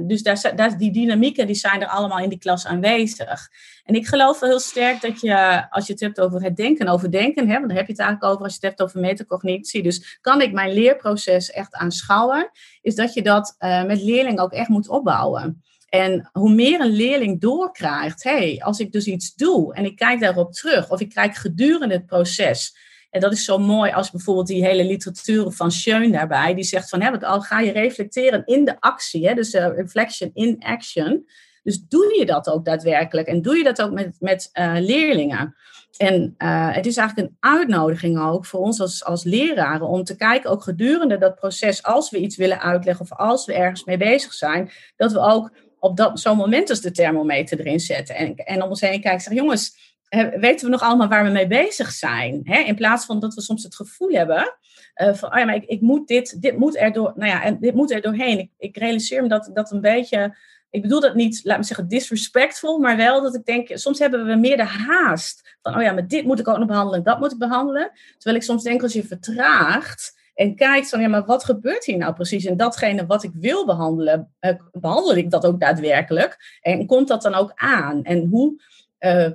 dus 0.00 0.22
daar, 0.22 0.52
daar, 0.56 0.78
die 0.78 0.92
dynamieken 0.92 1.46
die 1.46 1.56
zijn 1.56 1.80
er 1.80 1.88
allemaal 1.88 2.18
in 2.18 2.28
die 2.28 2.38
klas 2.38 2.66
aanwezig. 2.66 3.48
En 3.90 3.96
ik 3.96 4.06
geloof 4.06 4.40
wel 4.40 4.48
heel 4.50 4.60
sterk 4.60 5.00
dat 5.00 5.20
je, 5.20 5.66
als 5.70 5.86
je 5.86 5.92
het 5.92 6.00
hebt 6.02 6.20
over 6.20 6.42
het 6.42 6.56
denken, 6.56 6.88
over 6.88 7.10
denken, 7.10 7.48
hè, 7.48 7.54
want 7.54 7.68
daar 7.68 7.76
heb 7.76 7.86
je 7.86 7.92
het 7.92 8.00
eigenlijk 8.00 8.32
over 8.32 8.44
als 8.44 8.52
je 8.52 8.58
het 8.60 8.68
hebt 8.68 8.82
over 8.82 9.00
metacognitie. 9.00 9.82
Dus 9.82 10.18
kan 10.20 10.40
ik 10.40 10.52
mijn 10.52 10.72
leerproces 10.72 11.50
echt 11.50 11.74
aanschouwen, 11.74 12.50
is 12.80 12.94
dat 12.94 13.14
je 13.14 13.22
dat 13.22 13.54
uh, 13.58 13.84
met 13.84 14.02
leerlingen 14.02 14.42
ook 14.42 14.52
echt 14.52 14.68
moet 14.68 14.88
opbouwen. 14.88 15.62
En 15.88 16.28
hoe 16.32 16.54
meer 16.54 16.80
een 16.80 16.90
leerling 16.90 17.40
doorkrijgt, 17.40 18.22
hey, 18.22 18.60
als 18.64 18.80
ik 18.80 18.92
dus 18.92 19.06
iets 19.06 19.34
doe 19.34 19.74
en 19.74 19.84
ik 19.84 19.96
kijk 19.96 20.20
daarop 20.20 20.52
terug, 20.52 20.90
of 20.90 21.00
ik 21.00 21.08
kijk 21.08 21.34
gedurende 21.34 21.94
het 21.94 22.06
proces, 22.06 22.76
En 23.10 23.20
dat 23.20 23.32
is 23.32 23.44
zo 23.44 23.58
mooi 23.58 23.92
als 23.92 24.10
bijvoorbeeld 24.10 24.46
die 24.46 24.64
hele 24.64 24.84
literatuur 24.84 25.50
van 25.50 25.70
Schoen 25.70 26.12
daarbij, 26.12 26.54
die 26.54 26.64
zegt 26.64 26.88
van, 26.88 27.00
hè, 27.00 27.20
al 27.20 27.40
ga 27.40 27.60
je 27.60 27.72
reflecteren 27.72 28.42
in 28.44 28.64
de 28.64 28.80
actie, 28.80 29.28
hè, 29.28 29.34
dus 29.34 29.54
uh, 29.54 29.66
reflection 29.66 30.30
in 30.34 30.56
action. 30.58 31.26
Dus 31.62 31.82
doe 31.88 32.16
je 32.18 32.26
dat 32.26 32.50
ook 32.50 32.64
daadwerkelijk 32.64 33.28
en 33.28 33.42
doe 33.42 33.56
je 33.56 33.64
dat 33.64 33.82
ook 33.82 33.92
met, 33.92 34.16
met 34.18 34.50
uh, 34.52 34.72
leerlingen. 34.78 35.54
En 35.96 36.34
uh, 36.38 36.74
het 36.74 36.86
is 36.86 36.96
eigenlijk 36.96 37.28
een 37.28 37.36
uitnodiging 37.40 38.20
ook 38.20 38.46
voor 38.46 38.60
ons 38.60 38.80
als, 38.80 39.04
als 39.04 39.24
leraren 39.24 39.86
om 39.86 40.04
te 40.04 40.16
kijken, 40.16 40.50
ook 40.50 40.62
gedurende 40.62 41.18
dat 41.18 41.34
proces, 41.34 41.82
als 41.82 42.10
we 42.10 42.18
iets 42.18 42.36
willen 42.36 42.60
uitleggen 42.60 43.04
of 43.04 43.18
als 43.18 43.46
we 43.46 43.54
ergens 43.54 43.84
mee 43.84 43.96
bezig 43.96 44.32
zijn, 44.32 44.70
dat 44.96 45.12
we 45.12 45.18
ook 45.18 45.50
op 45.78 45.96
dat, 45.96 46.20
zo'n 46.20 46.36
moment 46.36 46.70
als 46.70 46.80
de 46.80 46.90
thermometer 46.90 47.60
erin 47.60 47.80
zetten. 47.80 48.14
En, 48.14 48.34
en 48.34 48.62
om 48.62 48.68
ons 48.68 48.80
heen 48.80 48.90
kijken 48.90 49.10
en 49.10 49.20
zeggen, 49.20 49.42
jongens, 49.42 49.94
weten 50.40 50.64
we 50.64 50.72
nog 50.72 50.82
allemaal 50.82 51.08
waar 51.08 51.24
we 51.24 51.30
mee 51.30 51.46
bezig 51.46 51.90
zijn? 51.90 52.44
In 52.44 52.74
plaats 52.74 53.04
van 53.04 53.20
dat 53.20 53.34
we 53.34 53.40
soms 53.40 53.62
het 53.62 53.74
gevoel 53.74 54.08
hebben 54.08 54.58
uh, 55.02 55.14
van, 55.14 55.32
oh 55.32 55.38
ja, 55.38 55.44
maar 55.44 55.54
ik, 55.54 55.64
ik, 55.64 55.80
moet 55.80 56.08
dit, 56.08 56.42
dit 56.42 56.56
moet 56.56 56.76
er 56.76 56.92
door, 56.92 57.12
nou 57.16 57.30
ja, 57.30 57.42
en 57.42 57.60
dit 57.60 57.74
moet 57.74 57.90
er 57.90 58.00
doorheen. 58.00 58.38
Ik, 58.38 58.50
ik 58.58 58.76
realiseer 58.76 59.22
me 59.22 59.28
dat 59.28 59.50
dat 59.52 59.70
een 59.70 59.80
beetje, 59.80 60.36
ik 60.70 60.82
bedoel 60.82 61.00
dat 61.00 61.14
niet, 61.14 61.40
laat 61.44 61.58
me 61.58 61.64
zeggen, 61.64 61.88
disrespectful, 61.88 62.78
maar 62.78 62.96
wel 62.96 63.22
dat 63.22 63.34
ik 63.34 63.44
denk, 63.44 63.68
soms 63.72 63.98
hebben 63.98 64.26
we 64.26 64.34
meer 64.34 64.56
de 64.56 64.64
haast 64.64 65.56
van, 65.62 65.76
oh 65.76 65.82
ja, 65.82 65.92
maar 65.92 66.06
dit 66.06 66.24
moet 66.24 66.40
ik 66.40 66.48
ook 66.48 66.58
nog 66.58 66.66
behandelen, 66.66 67.02
dat 67.02 67.18
moet 67.18 67.32
ik 67.32 67.38
behandelen. 67.38 67.90
Terwijl 68.12 68.36
ik 68.36 68.42
soms 68.42 68.62
denk, 68.62 68.82
als 68.82 68.92
je 68.92 69.04
vertraagt, 69.04 70.18
en 70.40 70.54
kijkt 70.54 70.88
van, 70.88 71.00
ja, 71.00 71.08
maar 71.08 71.24
wat 71.24 71.44
gebeurt 71.44 71.84
hier 71.84 71.96
nou 71.96 72.14
precies? 72.14 72.44
En 72.44 72.56
datgene 72.56 73.06
wat 73.06 73.22
ik 73.22 73.30
wil 73.34 73.66
behandelen, 73.66 74.34
uh, 74.40 74.54
behandel 74.72 75.16
ik 75.16 75.30
dat 75.30 75.46
ook 75.46 75.60
daadwerkelijk? 75.60 76.58
En 76.60 76.86
komt 76.86 77.08
dat 77.08 77.22
dan 77.22 77.34
ook 77.34 77.52
aan? 77.54 78.02
En 78.02 78.26
hoe 78.26 78.62
uh, 79.00 79.30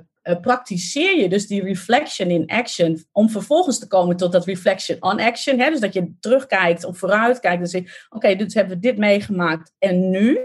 je 0.92 1.26
dus 1.28 1.46
die 1.46 1.62
reflection 1.62 2.30
in 2.30 2.46
action 2.46 3.04
om 3.12 3.30
vervolgens 3.30 3.78
te 3.78 3.86
komen 3.86 4.16
tot 4.16 4.32
dat 4.32 4.44
reflection 4.44 4.96
on 5.00 5.20
action? 5.20 5.58
Hè? 5.58 5.70
Dus 5.70 5.80
dat 5.80 5.92
je 5.92 6.12
terugkijkt 6.20 6.84
of 6.84 6.98
vooruitkijkt 6.98 7.62
en 7.62 7.68
zegt, 7.68 8.06
oké, 8.08 8.34
dus 8.34 8.54
hebben 8.54 8.74
we 8.74 8.80
dit 8.80 8.98
meegemaakt 8.98 9.72
en 9.78 10.10
nu? 10.10 10.38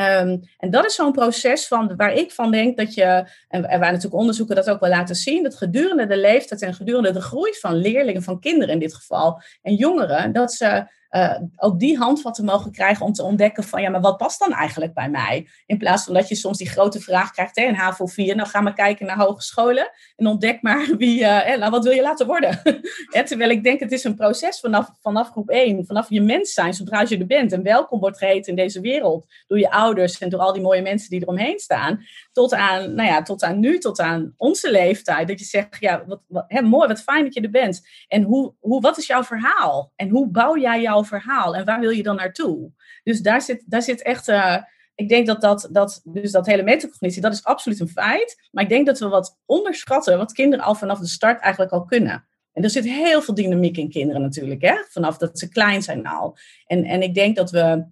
Um, 0.00 0.40
en 0.58 0.70
dat 0.70 0.84
is 0.84 0.94
zo'n 0.94 1.12
proces 1.12 1.66
van, 1.66 1.96
waar 1.96 2.12
ik 2.12 2.32
van 2.32 2.50
denk 2.50 2.76
dat 2.76 2.94
je, 2.94 3.28
en, 3.48 3.62
waar 3.62 3.78
natuurlijk 3.78 4.14
onderzoeken 4.14 4.56
dat 4.56 4.70
ook 4.70 4.80
wel 4.80 4.90
laten 4.90 5.14
zien, 5.14 5.42
dat 5.42 5.56
gedurende 5.56 6.06
de 6.06 6.16
leeftijd 6.16 6.62
en 6.62 6.74
gedurende 6.74 7.12
de 7.12 7.20
groei 7.20 7.52
van 7.54 7.74
leerlingen, 7.74 8.22
van 8.22 8.40
kinderen 8.40 8.74
in 8.74 8.80
dit 8.80 8.94
geval, 8.94 9.42
en 9.62 9.74
jongeren, 9.74 10.32
dat 10.32 10.52
ze 10.52 10.86
uh, 11.10 11.38
ook 11.56 11.78
die 11.78 11.98
handvatten 11.98 12.44
mogen 12.44 12.72
krijgen 12.72 13.06
om 13.06 13.12
te 13.12 13.22
ontdekken 13.22 13.64
van 13.64 13.82
ja, 13.82 13.90
maar 13.90 14.00
wat 14.00 14.16
past 14.16 14.38
dan 14.38 14.52
eigenlijk 14.52 14.94
bij 14.94 15.10
mij? 15.10 15.48
In 15.66 15.78
plaats 15.78 16.04
van 16.04 16.14
dat 16.14 16.28
je 16.28 16.34
soms 16.34 16.58
die 16.58 16.68
grote 16.68 17.00
vraag 17.00 17.30
krijgt 17.30 17.56
hè, 17.56 17.64
in 17.64 17.74
HAVO 17.74 18.06
4, 18.06 18.36
nou 18.36 18.48
ga 18.48 18.60
maar 18.60 18.74
kijken 18.74 19.06
naar 19.06 19.18
hogescholen 19.18 19.90
en 20.16 20.26
ontdek 20.26 20.62
maar 20.62 20.86
wie, 20.98 21.20
uh, 21.20 21.56
nou, 21.56 21.70
wat 21.70 21.84
wil 21.84 21.92
je 21.92 22.02
laten 22.02 22.26
worden? 22.26 22.62
terwijl 23.28 23.50
ik 23.50 23.64
denk 23.64 23.80
het 23.80 23.92
is 23.92 24.04
een 24.04 24.14
proces 24.14 24.60
vanaf, 24.60 24.90
vanaf 25.00 25.30
groep 25.30 25.48
1, 25.48 25.86
vanaf 25.86 26.10
je 26.10 26.20
mens 26.20 26.52
zijn, 26.52 26.74
zodra 26.74 27.04
je 27.08 27.18
er 27.18 27.26
bent 27.26 27.52
en 27.52 27.62
welkom 27.62 28.00
wordt 28.00 28.18
geheten 28.18 28.50
in 28.50 28.56
deze 28.56 28.80
wereld 28.80 29.26
door 29.46 29.58
je 29.58 29.70
ouders 29.70 29.89
en 29.98 30.28
door 30.28 30.40
al 30.40 30.52
die 30.52 30.62
mooie 30.62 30.82
mensen 30.82 31.10
die 31.10 31.22
eromheen 31.22 31.58
staan, 31.58 32.04
tot 32.32 32.54
aan, 32.54 32.94
nou 32.94 33.08
ja, 33.08 33.22
tot 33.22 33.42
aan 33.42 33.60
nu, 33.60 33.78
tot 33.78 34.00
aan 34.00 34.34
onze 34.36 34.70
leeftijd, 34.70 35.28
dat 35.28 35.38
je 35.38 35.44
zegt, 35.44 35.76
ja, 35.80 36.04
wat, 36.06 36.44
hè, 36.46 36.62
mooi, 36.62 36.88
wat 36.88 37.02
fijn 37.02 37.24
dat 37.24 37.34
je 37.34 37.40
er 37.40 37.50
bent. 37.50 37.88
En 38.08 38.22
hoe, 38.22 38.54
hoe, 38.60 38.80
wat 38.80 38.98
is 38.98 39.06
jouw 39.06 39.24
verhaal? 39.24 39.92
En 39.96 40.08
hoe 40.08 40.28
bouw 40.28 40.58
jij 40.58 40.80
jouw 40.80 41.04
verhaal 41.04 41.56
en 41.56 41.64
waar 41.64 41.80
wil 41.80 41.90
je 41.90 42.02
dan 42.02 42.16
naartoe? 42.16 42.70
Dus 43.02 43.20
daar 43.20 43.42
zit, 43.42 43.62
daar 43.66 43.82
zit 43.82 44.02
echt. 44.02 44.28
Uh, 44.28 44.56
ik 44.94 45.08
denk 45.08 45.26
dat 45.26 45.40
dat, 45.40 45.68
dat, 45.72 46.00
dus 46.04 46.32
dat 46.32 46.46
hele 46.46 46.62
metacognitie, 46.62 47.22
dat 47.22 47.32
is 47.32 47.44
absoluut 47.44 47.80
een 47.80 47.88
feit. 47.88 48.48
Maar 48.50 48.62
ik 48.62 48.68
denk 48.68 48.86
dat 48.86 48.98
we 48.98 49.08
wat 49.08 49.38
onderschatten 49.46 50.18
wat 50.18 50.32
kinderen 50.32 50.64
al 50.64 50.74
vanaf 50.74 50.98
de 50.98 51.06
start 51.06 51.40
eigenlijk 51.40 51.72
al 51.72 51.84
kunnen. 51.84 52.28
En 52.52 52.62
er 52.62 52.70
zit 52.70 52.84
heel 52.84 53.22
veel 53.22 53.34
dynamiek 53.34 53.76
in 53.76 53.90
kinderen 53.90 54.22
natuurlijk, 54.22 54.62
hè? 54.62 54.74
vanaf 54.88 55.16
dat 55.16 55.38
ze 55.38 55.48
klein 55.48 55.82
zijn 55.82 56.06
al. 56.06 56.36
En, 56.66 56.84
en 56.84 57.02
ik 57.02 57.14
denk 57.14 57.36
dat 57.36 57.50
we, 57.50 57.84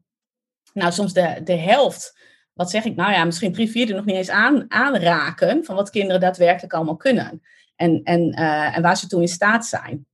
nou 0.72 0.92
soms 0.92 1.12
de, 1.12 1.40
de 1.44 1.56
helft, 1.56 2.16
wat 2.52 2.70
zeg 2.70 2.84
ik, 2.84 2.96
nou 2.96 3.12
ja, 3.12 3.24
misschien 3.24 3.52
drie 3.52 3.70
vierde 3.70 3.92
nog 3.92 4.04
niet 4.04 4.16
eens 4.16 4.28
aan, 4.28 4.64
aanraken 4.68 5.64
van 5.64 5.74
wat 5.74 5.90
kinderen 5.90 6.20
daadwerkelijk 6.20 6.72
allemaal 6.72 6.96
kunnen. 6.96 7.42
En, 7.76 8.00
en, 8.04 8.38
uh, 8.38 8.76
en 8.76 8.82
waar 8.82 8.96
ze 8.96 9.06
toe 9.06 9.20
in 9.20 9.28
staat 9.28 9.66
zijn. 9.66 10.06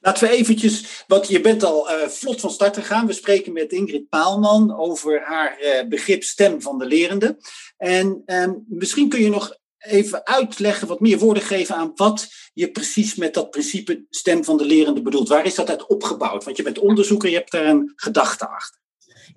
Laten 0.00 0.28
we 0.28 0.34
eventjes, 0.34 1.04
want 1.06 1.28
je 1.28 1.40
bent 1.40 1.62
al 1.64 1.90
uh, 1.90 2.06
vlot 2.06 2.40
van 2.40 2.50
start 2.50 2.76
gegaan. 2.76 3.06
We 3.06 3.12
spreken 3.12 3.52
met 3.52 3.72
Ingrid 3.72 4.08
Paalman 4.08 4.76
over 4.76 5.22
haar 5.24 5.58
uh, 5.60 5.88
begrip 5.88 6.22
stem 6.22 6.62
van 6.62 6.78
de 6.78 6.86
lerende. 6.86 7.38
En 7.76 8.22
um, 8.26 8.64
misschien 8.68 9.08
kun 9.08 9.22
je 9.22 9.30
nog 9.30 9.56
even 9.78 10.26
uitleggen, 10.26 10.88
wat 10.88 11.00
meer 11.00 11.18
woorden 11.18 11.42
geven 11.42 11.74
aan 11.74 11.92
wat 11.94 12.28
je 12.52 12.70
precies 12.70 13.14
met 13.14 13.34
dat 13.34 13.50
principe 13.50 14.06
stem 14.10 14.44
van 14.44 14.56
de 14.56 14.64
lerende 14.64 15.02
bedoelt. 15.02 15.28
Waar 15.28 15.44
is 15.44 15.54
dat 15.54 15.70
uit 15.70 15.86
opgebouwd? 15.86 16.44
Want 16.44 16.56
je 16.56 16.62
bent 16.62 16.78
onderzoeker, 16.78 17.28
je 17.28 17.36
hebt 17.36 17.50
daar 17.50 17.66
een 17.66 17.92
gedachte 17.96 18.48
achter. 18.48 18.77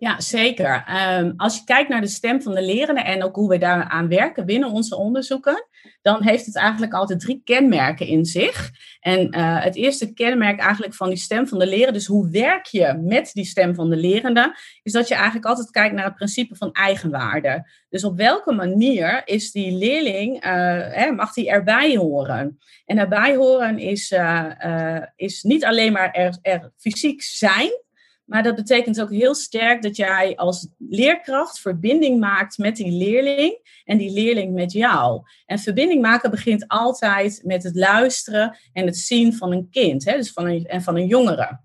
Ja, 0.02 0.20
zeker. 0.20 0.86
Um, 1.20 1.34
als 1.38 1.58
je 1.58 1.64
kijkt 1.64 1.90
naar 1.90 2.02
de 2.02 2.08
stem 2.08 2.42
van 2.42 2.54
de 2.56 2.62
lerende 2.62 3.02
en 3.02 3.24
ook 3.24 3.36
hoe 3.36 3.50
we 3.50 3.58
daaraan 3.58 4.08
werken 4.08 4.46
binnen 4.46 4.72
onze 4.72 4.96
onderzoeken, 4.96 5.68
dan 6.02 6.24
heeft 6.24 6.46
het 6.46 6.56
eigenlijk 6.56 6.94
altijd 6.94 7.20
drie 7.20 7.42
kenmerken 7.44 8.08
in 8.08 8.26
zich. 8.26 8.72
En 9.00 9.38
uh, 9.38 9.64
het 9.64 9.76
eerste 9.76 10.14
kenmerk 10.14 10.60
eigenlijk 10.60 10.94
van 10.94 11.08
die 11.08 11.18
stem 11.18 11.48
van 11.48 11.60
de 11.60 11.68
lerende, 11.68 11.92
dus 11.92 12.06
hoe 12.06 12.30
werk 12.30 12.66
je 12.66 13.00
met 13.04 13.30
die 13.34 13.46
stem 13.46 13.76
van 13.76 13.90
de 13.90 13.96
lerende, 13.96 14.56
is 14.84 14.92
dat 14.92 15.08
je 15.08 15.14
eigenlijk 15.14 15.46
altijd 15.46 15.72
kijkt 15.72 15.96
naar 15.96 16.06
het 16.06 16.16
principe 16.16 16.56
van 16.56 16.72
eigenwaarde. 16.72 17.70
Dus 17.90 18.04
op 18.04 18.18
welke 18.18 18.54
manier 18.54 19.22
is 19.26 19.52
die 19.52 19.72
leerling, 19.72 20.44
hè, 20.94 21.12
mag 21.12 21.34
die 21.34 21.50
erbij 21.50 21.96
horen? 21.96 22.60
En 22.86 22.98
erbij 22.98 23.36
horen 23.36 23.80
is, 23.80 24.12
uh, 24.12 25.02
is 25.16 25.44
niet 25.44 25.66
alleen 25.66 25.92
maar 25.92 26.12
er 26.42 26.72
fysiek 26.78 27.22
zijn, 27.22 27.72
maar 28.32 28.44
dat 28.44 28.56
betekent 28.56 29.02
ook 29.02 29.12
heel 29.12 29.36
sterk 29.36 29.82
dat 29.82 29.96
jij 29.96 30.36
als 30.36 30.68
leerkracht 30.78 31.60
verbinding 31.60 32.20
maakt 32.20 32.58
met 32.58 32.76
die 32.76 32.92
leerling 32.92 33.82
en 33.86 33.98
die 33.98 34.12
leerling 34.12 34.54
met 34.54 34.72
jou. 34.72 35.22
En 35.46 35.60
verbinding 35.60 36.02
maken 36.02 36.32
begint 36.32 36.68
altijd 36.68 37.42
met 37.44 37.64
het 37.64 37.76
luisteren 37.76 38.58
en 38.74 38.86
het 38.86 38.98
zien 38.98 39.34
van 39.34 39.52
een 39.52 39.70
kind, 39.70 40.06
hè, 40.06 40.18
dus 40.18 40.32
van 40.32 40.46
een, 40.46 40.66
en 40.66 40.82
van 40.82 40.96
een 40.96 41.08
jongere. 41.08 41.60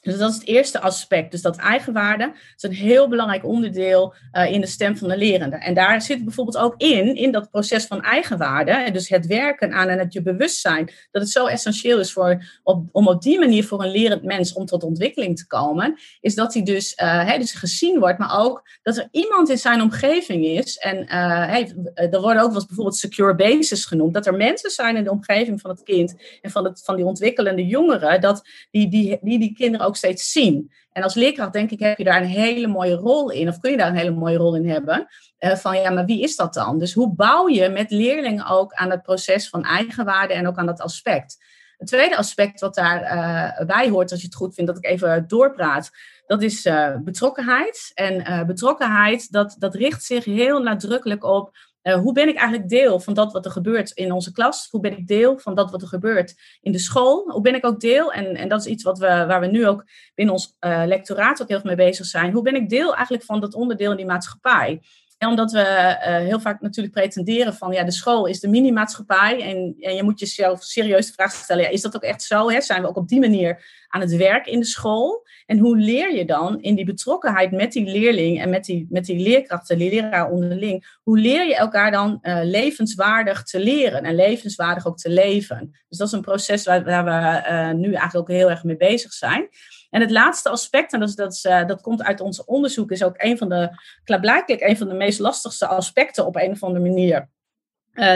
Dus 0.00 0.18
dat 0.18 0.30
is 0.30 0.36
het 0.36 0.46
eerste 0.46 0.80
aspect. 0.80 1.30
Dus 1.30 1.42
dat 1.42 1.56
eigenwaarde 1.56 2.32
is 2.56 2.62
een 2.62 2.72
heel 2.72 3.08
belangrijk 3.08 3.44
onderdeel 3.44 4.14
uh, 4.32 4.52
in 4.52 4.60
de 4.60 4.66
stem 4.66 4.96
van 4.96 5.08
de 5.08 5.16
lerende. 5.16 5.56
En 5.56 5.74
daar 5.74 6.02
zit 6.02 6.24
bijvoorbeeld 6.24 6.56
ook 6.56 6.74
in, 6.76 7.16
in 7.16 7.32
dat 7.32 7.50
proces 7.50 7.86
van 7.86 8.02
eigenwaarde. 8.02 8.70
En 8.70 8.92
dus 8.92 9.08
het 9.08 9.26
werken 9.26 9.72
aan 9.72 9.88
en 9.88 9.98
het 9.98 10.12
je 10.12 10.22
bewustzijn. 10.22 10.90
Dat 11.10 11.22
het 11.22 11.30
zo 11.30 11.46
essentieel 11.46 11.98
is 11.98 12.12
voor, 12.12 12.60
om 12.92 13.08
op 13.08 13.22
die 13.22 13.38
manier 13.38 13.64
voor 13.64 13.82
een 13.82 13.90
lerend 13.90 14.22
mens 14.22 14.52
om 14.52 14.66
tot 14.66 14.82
ontwikkeling 14.82 15.36
te 15.36 15.46
komen. 15.46 15.98
Is 16.20 16.34
dat 16.34 16.54
hij 16.54 16.62
dus, 16.62 16.98
uh, 17.02 17.38
dus 17.38 17.52
gezien 17.52 17.98
wordt, 17.98 18.18
maar 18.18 18.38
ook 18.40 18.62
dat 18.82 18.96
er 18.96 19.08
iemand 19.10 19.48
in 19.48 19.58
zijn 19.58 19.82
omgeving 19.82 20.44
is. 20.44 20.76
En 20.76 21.08
hey, 21.08 21.74
er 21.94 22.20
worden 22.20 22.42
ook 22.42 22.48
wel 22.48 22.54
eens 22.54 22.66
bijvoorbeeld 22.66 22.96
secure 22.96 23.34
bases 23.34 23.84
genoemd. 23.84 24.14
Dat 24.14 24.26
er 24.26 24.34
mensen 24.34 24.70
zijn 24.70 24.96
in 24.96 25.04
de 25.04 25.10
omgeving 25.10 25.60
van 25.60 25.70
het 25.70 25.82
kind 25.82 26.14
en 26.42 26.50
van, 26.50 26.64
het, 26.64 26.82
van 26.84 26.96
die 26.96 27.04
ontwikkelende 27.04 27.66
jongeren. 27.66 28.20
Dat 28.20 28.42
die, 28.70 28.88
die, 28.88 29.18
die, 29.22 29.38
die 29.38 29.54
kinderen 29.54 29.86
ook 29.86 29.89
ook 29.90 29.96
steeds 29.96 30.32
zien. 30.32 30.70
En 30.92 31.02
als 31.02 31.14
leerkracht 31.14 31.52
denk 31.52 31.70
ik, 31.70 31.80
heb 31.80 31.98
je 31.98 32.04
daar 32.04 32.22
een 32.22 32.28
hele 32.28 32.66
mooie 32.66 32.94
rol 32.94 33.30
in, 33.30 33.48
of 33.48 33.58
kun 33.58 33.70
je 33.70 33.76
daar 33.76 33.88
een 33.88 33.96
hele 33.96 34.10
mooie 34.10 34.36
rol 34.36 34.54
in 34.54 34.68
hebben, 34.68 35.06
uh, 35.40 35.54
van 35.54 35.80
ja, 35.80 35.90
maar 35.90 36.04
wie 36.04 36.22
is 36.22 36.36
dat 36.36 36.54
dan? 36.54 36.78
Dus 36.78 36.92
hoe 36.92 37.14
bouw 37.14 37.48
je 37.48 37.68
met 37.68 37.90
leerlingen 37.90 38.46
ook 38.46 38.72
aan 38.72 38.90
het 38.90 39.02
proces 39.02 39.48
van 39.48 39.64
eigenwaarde 39.64 40.34
en 40.34 40.46
ook 40.46 40.56
aan 40.56 40.66
dat 40.66 40.80
aspect? 40.80 41.36
Het 41.78 41.88
tweede 41.88 42.16
aspect 42.16 42.60
wat 42.60 42.74
daarbij 42.74 43.64
bij 43.66 43.88
hoort, 43.88 44.10
als 44.10 44.20
je 44.20 44.26
het 44.26 44.36
goed 44.36 44.54
vindt 44.54 44.70
dat 44.70 44.84
ik 44.84 44.90
even 44.90 45.24
doorpraat, 45.26 45.90
dat 46.26 46.42
is 46.42 46.66
uh, 46.66 46.96
betrokkenheid. 46.96 47.90
En 47.94 48.46
betrokkenheid, 48.46 49.32
dat, 49.32 49.56
dat 49.58 49.74
richt 49.74 50.04
zich 50.04 50.24
heel 50.24 50.62
nadrukkelijk 50.62 51.24
op 51.24 51.56
uh, 51.82 51.94
hoe 51.94 52.12
ben 52.12 52.28
ik 52.28 52.36
eigenlijk 52.36 52.68
deel 52.68 53.00
van 53.00 53.14
dat 53.14 53.32
wat 53.32 53.44
er 53.44 53.50
gebeurt 53.50 53.90
in 53.90 54.12
onze 54.12 54.32
klas? 54.32 54.68
Hoe 54.70 54.80
ben 54.80 54.98
ik 54.98 55.06
deel 55.06 55.38
van 55.38 55.54
dat 55.54 55.70
wat 55.70 55.82
er 55.82 55.88
gebeurt 55.88 56.34
in 56.60 56.72
de 56.72 56.78
school? 56.78 57.30
Hoe 57.30 57.40
ben 57.40 57.54
ik 57.54 57.66
ook 57.66 57.80
deel? 57.80 58.12
En, 58.12 58.36
en 58.36 58.48
dat 58.48 58.60
is 58.60 58.66
iets 58.66 58.82
wat 58.82 58.98
we, 58.98 59.06
waar 59.06 59.40
we 59.40 59.46
nu 59.46 59.66
ook 59.66 59.84
binnen 60.14 60.34
ons 60.34 60.56
uh, 60.60 60.82
lectoraat 60.86 61.42
ook 61.42 61.48
heel 61.48 61.56
erg 61.56 61.66
mee 61.66 61.76
bezig 61.76 62.06
zijn. 62.06 62.32
Hoe 62.32 62.42
ben 62.42 62.54
ik 62.54 62.68
deel 62.68 62.94
eigenlijk 62.94 63.24
van 63.24 63.40
dat 63.40 63.54
onderdeel 63.54 63.90
in 63.90 63.96
die 63.96 64.06
maatschappij? 64.06 64.80
Omdat 65.28 65.52
we 65.52 65.58
uh, 65.58 66.16
heel 66.16 66.40
vaak 66.40 66.60
natuurlijk 66.60 66.94
pretenderen 66.94 67.54
van 67.54 67.72
ja, 67.72 67.84
de 67.84 67.90
school 67.90 68.26
is 68.26 68.40
de 68.40 68.48
mini-maatschappij. 68.48 69.42
En, 69.42 69.76
en 69.80 69.94
je 69.94 70.02
moet 70.02 70.20
jezelf 70.20 70.62
serieus 70.62 71.06
de 71.06 71.12
vraag 71.12 71.32
stellen: 71.32 71.62
ja, 71.62 71.68
is 71.68 71.80
dat 71.80 71.96
ook 71.96 72.02
echt 72.02 72.22
zo? 72.22 72.50
Hè? 72.50 72.60
Zijn 72.60 72.82
we 72.82 72.88
ook 72.88 72.96
op 72.96 73.08
die 73.08 73.20
manier 73.20 73.64
aan 73.88 74.00
het 74.00 74.16
werk 74.16 74.46
in 74.46 74.60
de 74.60 74.66
school? 74.66 75.26
En 75.46 75.58
hoe 75.58 75.76
leer 75.76 76.14
je 76.14 76.24
dan 76.24 76.60
in 76.60 76.74
die 76.74 76.84
betrokkenheid 76.84 77.50
met 77.50 77.72
die 77.72 77.84
leerling 77.84 78.40
en 78.40 78.50
met 78.50 78.64
die, 78.64 78.86
met 78.90 79.04
die 79.04 79.18
leerkrachten, 79.18 79.78
die 79.78 79.90
leraar 79.90 80.30
onderling, 80.30 80.98
hoe 81.02 81.18
leer 81.18 81.46
je 81.46 81.56
elkaar 81.56 81.90
dan 81.90 82.18
uh, 82.22 82.40
levenswaardig 82.42 83.42
te 83.42 83.58
leren 83.58 84.02
en 84.02 84.14
levenswaardig 84.14 84.86
ook 84.86 84.98
te 84.98 85.10
leven? 85.10 85.70
Dus 85.88 85.98
dat 85.98 86.06
is 86.06 86.12
een 86.12 86.20
proces 86.20 86.64
waar, 86.64 86.84
waar 86.84 87.04
we 87.04 87.50
uh, 87.50 87.70
nu 87.70 87.92
eigenlijk 87.92 88.16
ook 88.16 88.36
heel 88.36 88.50
erg 88.50 88.64
mee 88.64 88.76
bezig 88.76 89.12
zijn. 89.12 89.48
En 89.90 90.00
het 90.00 90.10
laatste 90.10 90.48
aspect, 90.48 90.92
en 90.92 91.00
dat, 91.00 91.32
is, 91.32 91.44
uh, 91.44 91.66
dat 91.66 91.80
komt 91.80 92.02
uit 92.02 92.20
ons 92.20 92.44
onderzoek, 92.44 92.90
is 92.90 93.02
ook 93.02 93.14
een 93.16 93.38
van 93.38 93.48
de, 93.48 93.70
klaarblijkelijk 94.04 94.62
een 94.62 94.76
van 94.76 94.88
de 94.88 94.94
meest 94.94 95.18
lastigste 95.18 95.66
aspecten 95.66 96.26
op 96.26 96.36
een 96.36 96.50
of 96.50 96.62
andere 96.62 96.84
manier. 96.84 97.28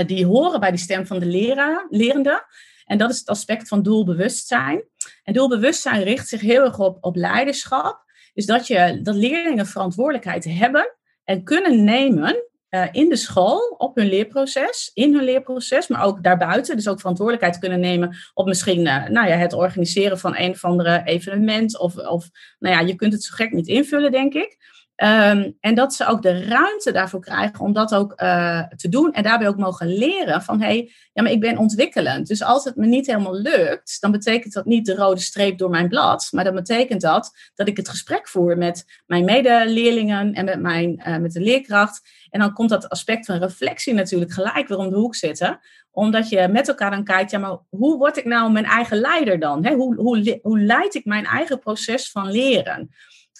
die 0.06 0.26
horen 0.26 0.60
bij 0.60 0.70
die 0.70 0.80
stem 0.80 1.06
van 1.06 1.18
de 1.18 1.26
leraar, 1.26 1.86
lerende. 1.90 2.46
En 2.84 2.98
dat 2.98 3.10
is 3.10 3.18
het 3.18 3.28
aspect 3.28 3.68
van 3.68 3.82
doelbewustzijn. 3.82 4.84
En 5.22 5.32
doelbewustzijn 5.32 6.02
richt 6.02 6.28
zich 6.28 6.40
heel 6.40 6.64
erg 6.64 6.78
op, 6.78 6.98
op 7.00 7.16
leiderschap. 7.16 8.04
Dus 8.34 8.46
dat, 8.46 8.66
je, 8.66 9.00
dat 9.02 9.14
leerlingen 9.14 9.66
verantwoordelijkheid 9.66 10.44
hebben 10.44 10.96
en 11.24 11.44
kunnen 11.44 11.84
nemen 11.84 12.48
uh, 12.74 12.88
in 12.92 13.08
de 13.08 13.16
school 13.16 13.74
op 13.78 13.96
hun 13.96 14.08
leerproces, 14.08 14.90
in 14.94 15.14
hun 15.14 15.24
leerproces, 15.24 15.88
maar 15.88 16.04
ook 16.04 16.22
daarbuiten. 16.22 16.76
Dus 16.76 16.88
ook 16.88 17.00
verantwoordelijkheid 17.00 17.58
kunnen 17.58 17.80
nemen 17.80 18.16
op 18.34 18.46
misschien 18.46 18.80
uh, 18.80 19.08
nou 19.08 19.28
ja, 19.28 19.36
het 19.36 19.52
organiseren 19.52 20.18
van 20.18 20.36
een 20.36 20.50
of 20.50 20.64
andere 20.64 21.02
evenement. 21.04 21.78
Of, 21.78 21.96
of 21.96 22.30
nou 22.58 22.74
ja, 22.74 22.80
je 22.80 22.94
kunt 22.94 23.12
het 23.12 23.22
zo 23.22 23.34
gek 23.34 23.52
niet 23.52 23.66
invullen, 23.66 24.12
denk 24.12 24.34
ik. 24.34 24.56
Ehm, 24.96 25.50
en 25.60 25.74
dat 25.74 25.94
ze 25.94 26.06
ook 26.06 26.22
de 26.22 26.44
ruimte 26.44 26.92
daarvoor 26.92 27.20
krijgen 27.20 27.60
om 27.60 27.72
dat 27.72 27.94
ook 27.94 28.20
uh, 28.22 28.62
te 28.76 28.88
doen. 28.88 29.12
En 29.12 29.22
daarbij 29.22 29.48
ook 29.48 29.56
mogen 29.56 29.86
leren 29.86 30.42
van, 30.42 30.60
hé, 30.60 30.66
hey, 30.66 30.92
ja, 31.12 31.22
maar 31.22 31.32
ik 31.32 31.40
ben 31.40 31.58
ontwikkelend. 31.58 32.26
Dus 32.26 32.42
als 32.42 32.64
het 32.64 32.76
me 32.76 32.86
niet 32.86 33.06
helemaal 33.06 33.34
lukt, 33.34 34.00
dan 34.00 34.10
betekent 34.10 34.52
dat 34.52 34.64
niet 34.64 34.86
de 34.86 34.94
rode 34.94 35.20
streep 35.20 35.58
door 35.58 35.70
mijn 35.70 35.88
blad. 35.88 36.28
Maar 36.30 36.44
dan 36.44 36.54
betekent 36.54 37.00
dat 37.00 37.32
dat 37.54 37.68
ik 37.68 37.76
het 37.76 37.88
gesprek 37.88 38.28
voer 38.28 38.58
met 38.58 38.84
mijn 39.06 39.24
medeleerlingen 39.24 40.34
en 40.34 40.44
met, 40.44 40.60
mijn, 40.60 41.02
uh, 41.06 41.16
met 41.16 41.32
de 41.32 41.40
leerkracht. 41.40 42.00
En 42.30 42.40
dan 42.40 42.52
komt 42.52 42.68
dat 42.68 42.88
aspect 42.88 43.26
van 43.26 43.38
reflectie 43.38 43.94
natuurlijk 43.94 44.32
gelijk 44.32 44.68
weer 44.68 44.78
om 44.78 44.90
de 44.90 44.96
hoek 44.96 45.14
zitten. 45.14 45.60
Omdat 45.90 46.28
je 46.28 46.48
met 46.48 46.68
elkaar 46.68 46.90
dan 46.90 47.04
kijkt, 47.04 47.30
ja, 47.30 47.38
maar 47.38 47.58
hoe 47.68 47.98
word 47.98 48.16
ik 48.16 48.24
nou 48.24 48.52
mijn 48.52 48.64
eigen 48.64 48.96
leider 48.96 49.38
dan? 49.38 49.66
Hoe, 49.66 49.94
hoe, 49.94 50.38
hoe 50.42 50.60
leid 50.60 50.94
ik 50.94 51.04
mijn 51.04 51.24
eigen 51.24 51.58
proces 51.58 52.10
van 52.10 52.30
leren? 52.30 52.90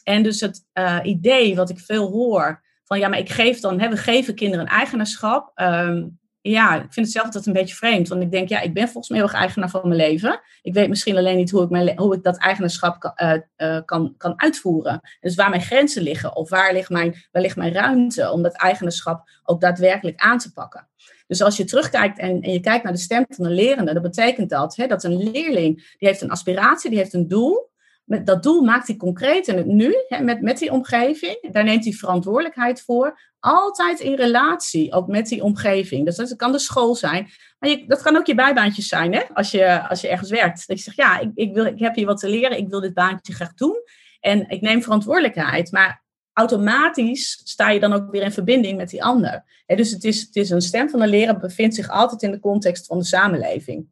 En 0.04 0.22
dus 0.22 0.40
het 0.40 0.64
uh, 0.74 0.98
idee 1.02 1.56
wat 1.56 1.70
ik 1.70 1.78
veel 1.78 2.10
hoor, 2.10 2.62
van 2.84 2.98
ja, 2.98 3.08
maar 3.08 3.18
ik 3.18 3.30
geef 3.30 3.60
dan, 3.60 3.80
hè, 3.80 3.88
we 3.88 3.96
geven 3.96 4.34
kinderen 4.34 4.64
een 4.64 4.72
eigenaarschap. 4.72 5.52
Um, 5.54 6.18
ja, 6.40 6.74
ik 6.74 6.92
vind 6.92 7.06
het 7.06 7.10
zelf 7.10 7.24
altijd 7.24 7.46
een 7.46 7.52
beetje 7.52 7.74
vreemd. 7.74 8.08
Want 8.08 8.22
ik 8.22 8.30
denk, 8.30 8.48
ja, 8.48 8.60
ik 8.60 8.74
ben 8.74 8.84
volgens 8.84 9.08
mij 9.08 9.18
heel 9.18 9.28
erg 9.28 9.38
eigenaar 9.38 9.70
van 9.70 9.88
mijn 9.88 10.00
leven. 10.00 10.40
Ik 10.62 10.74
weet 10.74 10.88
misschien 10.88 11.16
alleen 11.16 11.36
niet 11.36 11.50
hoe 11.50 11.62
ik, 11.62 11.70
mijn, 11.70 11.98
hoe 11.98 12.14
ik 12.14 12.22
dat 12.22 12.38
eigenaarschap 12.38 13.00
kan, 13.00 13.12
uh, 13.16 13.34
uh, 13.56 13.80
kan, 13.84 14.14
kan 14.16 14.40
uitvoeren. 14.40 15.00
Dus 15.20 15.34
waar 15.34 15.50
mijn 15.50 15.62
grenzen 15.62 16.02
liggen 16.02 16.36
of 16.36 16.50
waar 16.50 16.72
ligt, 16.72 16.90
mijn, 16.90 17.14
waar 17.32 17.42
ligt 17.42 17.56
mijn 17.56 17.72
ruimte 17.72 18.30
om 18.30 18.42
dat 18.42 18.56
eigenaarschap 18.56 19.28
ook 19.42 19.60
daadwerkelijk 19.60 20.20
aan 20.20 20.38
te 20.38 20.52
pakken. 20.52 20.88
Dus 21.26 21.42
als 21.42 21.56
je 21.56 21.64
terugkijkt 21.64 22.18
en, 22.18 22.40
en 22.40 22.52
je 22.52 22.60
kijkt 22.60 22.84
naar 22.84 22.92
de 22.92 22.98
stem 22.98 23.24
van 23.28 23.44
een 23.44 23.54
lerende, 23.54 23.92
dan 23.92 24.02
betekent 24.02 24.50
dat 24.50 24.76
hè, 24.76 24.86
dat 24.86 25.04
een 25.04 25.30
leerling, 25.30 25.76
die 25.98 26.08
heeft 26.08 26.20
een 26.20 26.30
aspiratie, 26.30 26.90
die 26.90 26.98
heeft 26.98 27.14
een 27.14 27.28
doel 27.28 27.72
dat 28.04 28.42
doel 28.42 28.62
maakt 28.62 28.86
hij 28.86 28.96
concreet 28.96 29.48
in 29.48 29.56
het 29.56 29.66
nu, 29.66 29.94
hè, 30.08 30.20
met, 30.22 30.40
met 30.40 30.58
die 30.58 30.72
omgeving. 30.72 31.52
Daar 31.52 31.64
neemt 31.64 31.84
hij 31.84 31.92
verantwoordelijkheid 31.92 32.82
voor. 32.82 33.20
Altijd 33.40 34.00
in 34.00 34.14
relatie, 34.14 34.92
ook 34.92 35.06
met 35.06 35.28
die 35.28 35.42
omgeving. 35.42 36.04
Dus 36.04 36.16
dat 36.16 36.36
kan 36.36 36.52
de 36.52 36.58
school 36.58 36.94
zijn. 36.94 37.30
Maar 37.58 37.70
je, 37.70 37.84
dat 37.86 38.02
kan 38.02 38.16
ook 38.16 38.26
je 38.26 38.34
bijbaantjes 38.34 38.88
zijn, 38.88 39.14
hè, 39.14 39.22
als, 39.34 39.50
je, 39.50 39.88
als 39.88 40.00
je 40.00 40.08
ergens 40.08 40.30
werkt. 40.30 40.66
Dat 40.66 40.76
je 40.76 40.82
zegt, 40.82 40.96
ja, 40.96 41.18
ik, 41.18 41.30
ik, 41.34 41.54
wil, 41.54 41.64
ik 41.64 41.78
heb 41.78 41.94
hier 41.94 42.06
wat 42.06 42.18
te 42.20 42.28
leren. 42.28 42.58
Ik 42.58 42.68
wil 42.68 42.80
dit 42.80 42.94
baantje 42.94 43.32
graag 43.32 43.54
doen. 43.54 43.76
En 44.20 44.48
ik 44.48 44.60
neem 44.60 44.82
verantwoordelijkheid. 44.82 45.72
Maar 45.72 46.04
automatisch 46.32 47.40
sta 47.44 47.70
je 47.70 47.80
dan 47.80 47.92
ook 47.92 48.10
weer 48.10 48.22
in 48.22 48.32
verbinding 48.32 48.76
met 48.76 48.90
die 48.90 49.04
ander. 49.04 49.44
dus 49.66 49.90
het 49.90 50.04
is, 50.04 50.20
het 50.20 50.36
is 50.36 50.50
een 50.50 50.60
stem 50.60 50.90
van 50.90 51.00
de 51.00 51.06
leraar, 51.06 51.38
bevindt 51.38 51.74
zich 51.74 51.88
altijd 51.88 52.22
in 52.22 52.30
de 52.30 52.40
context 52.40 52.86
van 52.86 52.98
de 52.98 53.04
samenleving. 53.04 53.86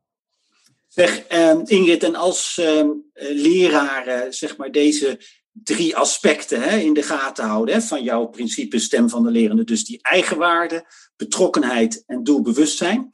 Zeg, 0.94 1.32
uh, 1.32 1.60
Ingrid, 1.64 2.02
en 2.02 2.14
als 2.14 2.58
uh, 2.60 2.84
leraren 3.14 4.32
zeg 4.34 4.56
maar 4.56 4.70
deze 4.70 5.20
drie 5.52 5.96
aspecten 5.96 6.62
hè, 6.62 6.76
in 6.76 6.94
de 6.94 7.02
gaten 7.02 7.44
houden 7.44 7.74
hè, 7.74 7.80
van 7.80 8.02
jouw 8.02 8.26
principe 8.26 8.78
stem 8.78 9.08
van 9.08 9.22
de 9.22 9.30
lerende, 9.30 9.64
dus 9.64 9.84
die 9.84 9.98
eigenwaarde, 10.02 10.84
betrokkenheid 11.16 12.02
en 12.06 12.22
doelbewustzijn, 12.22 13.10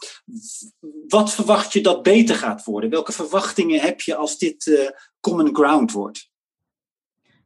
wat 1.09 1.33
verwacht 1.33 1.73
je 1.73 1.81
dat 1.81 2.03
beter 2.03 2.35
gaat 2.35 2.65
worden? 2.65 2.91
Welke 2.91 3.13
verwachtingen 3.13 3.81
heb 3.81 4.01
je 4.01 4.15
als 4.15 4.39
dit 4.39 4.67
uh, 4.67 4.89
common 5.21 5.55
ground 5.55 5.93
wordt? 5.93 6.31